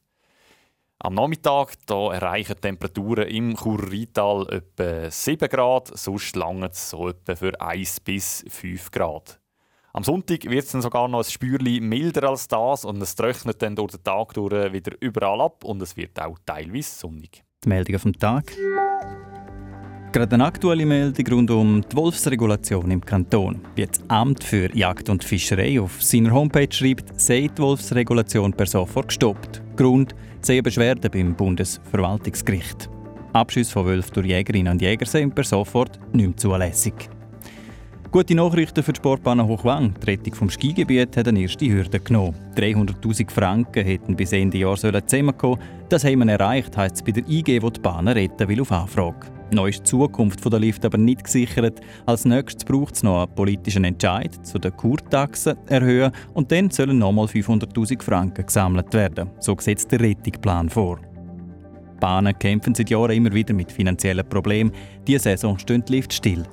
Am 1.00 1.14
Nachmittag 1.14 1.74
da 1.86 2.12
erreichen 2.12 2.60
Temperaturen 2.60 3.26
im 3.26 3.56
Churrital 3.56 4.46
etwa 4.50 5.10
7 5.10 5.48
Grad, 5.48 5.88
sonst 5.98 6.36
lange 6.36 6.66
es 6.68 6.90
so 6.90 7.08
etwa 7.08 7.34
für 7.34 7.60
1 7.60 7.98
bis 8.00 8.44
5 8.48 8.92
Grad. 8.92 9.40
Am 9.92 10.04
Sonntag 10.04 10.44
wird 10.44 10.64
es 10.64 10.70
dann 10.70 10.82
sogar 10.82 11.08
noch 11.08 11.18
ein 11.18 11.24
Spürchen 11.24 11.88
milder 11.88 12.28
als 12.28 12.46
das 12.46 12.84
und 12.84 13.02
es 13.02 13.16
trocknet 13.16 13.60
dann 13.60 13.74
durch 13.74 13.92
den 13.92 14.04
Tag 14.04 14.34
durch 14.34 14.72
wieder 14.72 14.92
überall 15.00 15.40
ab 15.40 15.64
und 15.64 15.82
es 15.82 15.96
wird 15.96 16.20
auch 16.20 16.38
teilweise 16.46 16.94
sonnig. 16.94 17.45
Die 17.64 17.68
Meldung 17.68 17.98
vom 17.98 18.12
Tag. 18.12 18.52
Gerade 20.12 20.34
eine 20.34 20.44
aktuelle 20.44 20.86
Meldung 20.86 21.26
rund 21.26 21.50
um 21.50 21.80
die 21.80 21.96
Wolfsregulation 21.96 22.90
im 22.90 23.04
Kanton. 23.04 23.60
Wie 23.74 23.84
das 23.86 24.00
Amt 24.08 24.44
für 24.44 24.74
Jagd 24.76 25.08
und 25.08 25.24
Fischerei 25.24 25.80
auf 25.80 26.02
seiner 26.02 26.30
Homepage 26.30 26.70
schreibt, 26.70 27.20
sei 27.20 27.48
die 27.48 27.60
Wolfsregulation 27.60 28.52
per 28.52 28.66
sofort 28.66 29.08
gestoppt. 29.08 29.62
Grund 29.76 30.14
sei 30.40 30.62
Beschwerden 30.62 31.10
beim 31.10 31.34
Bundesverwaltungsgericht. 31.34 32.88
Abschüsse 33.32 33.72
von 33.72 33.86
Wölfen 33.86 34.14
durch 34.14 34.28
Jägerinnen 34.28 34.74
und 34.74 34.82
Jäger 34.82 35.06
sind 35.06 35.34
per 35.34 35.44
sofort 35.44 35.98
nicht 36.14 36.26
mehr 36.26 36.36
zulässig. 36.36 36.94
Gute 38.16 38.34
Nachrichten 38.34 38.82
für 38.82 38.94
die 38.94 38.96
Sportbahn 38.96 39.46
Hochwang. 39.46 39.92
Die 40.00 40.10
Rettung 40.10 40.34
vom 40.34 40.48
Skigebiet 40.48 41.14
hat 41.18 41.28
eine 41.28 41.42
erste 41.42 41.68
Hürde 41.68 42.00
genommen. 42.00 42.34
300'000 42.56 43.30
Franken 43.30 43.84
hätten 43.84 44.16
bis 44.16 44.32
Ende 44.32 44.56
Jahr 44.56 44.76
zusammenkommen 44.78 45.60
Das 45.90 46.02
haben 46.02 46.20
wir 46.20 46.32
erreicht, 46.32 46.74
heisst 46.78 46.96
es 46.96 47.02
bei 47.02 47.12
der 47.12 47.28
IG, 47.28 47.60
die 47.60 47.70
die 47.70 47.80
Bahn 47.80 48.08
retten 48.08 48.48
will, 48.48 48.62
auf 48.62 48.72
Anfrage. 48.72 49.26
Noch 49.52 49.66
ist 49.66 49.80
die 49.80 49.82
Zukunft 49.82 50.42
der 50.50 50.58
Lift 50.58 50.86
aber 50.86 50.96
nicht 50.96 51.24
gesichert. 51.24 51.82
Als 52.06 52.24
nächstes 52.24 52.64
braucht 52.64 52.94
es 52.94 53.02
noch 53.02 53.22
einen 53.22 53.34
politischen 53.34 53.84
Entscheid 53.84 54.34
zu 54.46 54.58
den 54.58 54.74
Kurtaxen 54.74 55.58
erhöhen 55.66 56.10
und 56.32 56.50
dann 56.50 56.70
sollen 56.70 56.96
nochmal 56.96 57.26
500'000 57.26 58.02
Franken 58.02 58.46
gesammelt 58.46 58.94
werden. 58.94 59.28
So 59.40 59.54
sieht 59.58 59.92
der 59.92 60.00
Rettungsplan 60.00 60.70
vor. 60.70 61.00
Bahnen 62.00 62.38
kämpfen 62.38 62.74
seit 62.74 62.88
Jahren 62.88 63.10
immer 63.10 63.32
wieder 63.34 63.52
mit 63.52 63.70
finanziellen 63.70 64.26
Problemen. 64.26 64.72
Diese 65.06 65.24
Saison 65.24 65.58
stehen 65.58 65.84
die 65.86 65.96
Lift 65.96 66.14
still. 66.14 66.44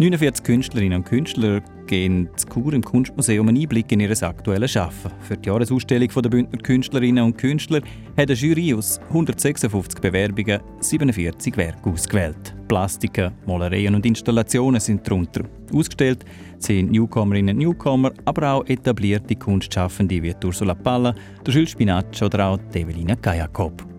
49 0.00 0.42
Künstlerinnen 0.44 1.00
und 1.00 1.04
Künstler 1.04 1.60
geben 1.86 2.30
zu 2.34 2.46
Kur 2.46 2.72
im 2.72 2.82
Kunstmuseum 2.82 3.48
einen 3.48 3.60
Einblick 3.60 3.92
in 3.92 4.00
ihr 4.00 4.10
aktuelles 4.22 4.74
Arbeiten. 4.74 5.10
Für 5.20 5.36
die 5.36 5.46
Jahresausstellung 5.46 6.08
der 6.08 6.30
Bündner 6.30 6.58
Künstlerinnen 6.58 7.22
und 7.22 7.36
Künstler 7.36 7.82
hat 8.16 8.30
eine 8.30 8.32
Jury 8.32 8.72
aus 8.72 8.98
156 9.10 10.00
Bewerbungen 10.00 10.58
47 10.80 11.54
Werke 11.58 11.90
ausgewählt. 11.90 12.54
Plastiken, 12.66 13.32
Malereien 13.46 13.94
und 13.94 14.06
Installationen 14.06 14.80
sind 14.80 15.06
darunter. 15.06 15.44
Ausgestellt 15.70 16.24
sind 16.56 16.92
Newcomerinnen 16.92 17.54
und 17.54 17.62
Newcomer, 17.62 18.12
aber 18.24 18.54
auch 18.54 18.66
etablierte 18.68 19.36
Kunstschaffende 19.36 20.22
wie 20.22 20.34
Ursula 20.42 20.74
Palla, 20.74 21.14
Jules 21.46 21.72
Spinacci 21.72 22.24
oder 22.24 22.46
auch 22.46 22.58
Evelina 22.72 23.16
Kajakop. 23.16 23.89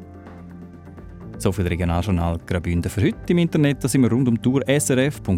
So 1.41 1.51
viel 1.51 1.65
Regionaljournal 1.67 2.37
Graubünden 2.45 2.91
für 2.91 3.01
heute 3.01 3.17
im 3.29 3.39
Internet. 3.39 3.83
Da 3.83 3.87
sind 3.87 4.03
wir 4.03 4.11
rund 4.11 4.27
um 4.27 4.39
Tour 4.39 4.61
srf.ch-audio. 4.67 5.31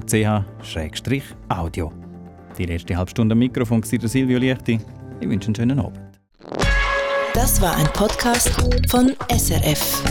Die 2.58 2.66
letzte 2.66 2.98
Halbstunde 2.98 3.32
am 3.32 3.40
Mikrofon 3.40 3.82
war 3.82 4.10
Silvio 4.10 4.38
Liechti. 4.38 4.82
Ich 5.22 5.30
wünsche 5.30 5.48
einen 5.48 5.56
schönen 5.56 5.80
Abend. 5.80 6.02
Das 7.34 7.62
war 7.62 7.78
ein 7.78 7.88
Podcast 7.94 8.52
von 8.90 9.14
SRF. 9.30 10.04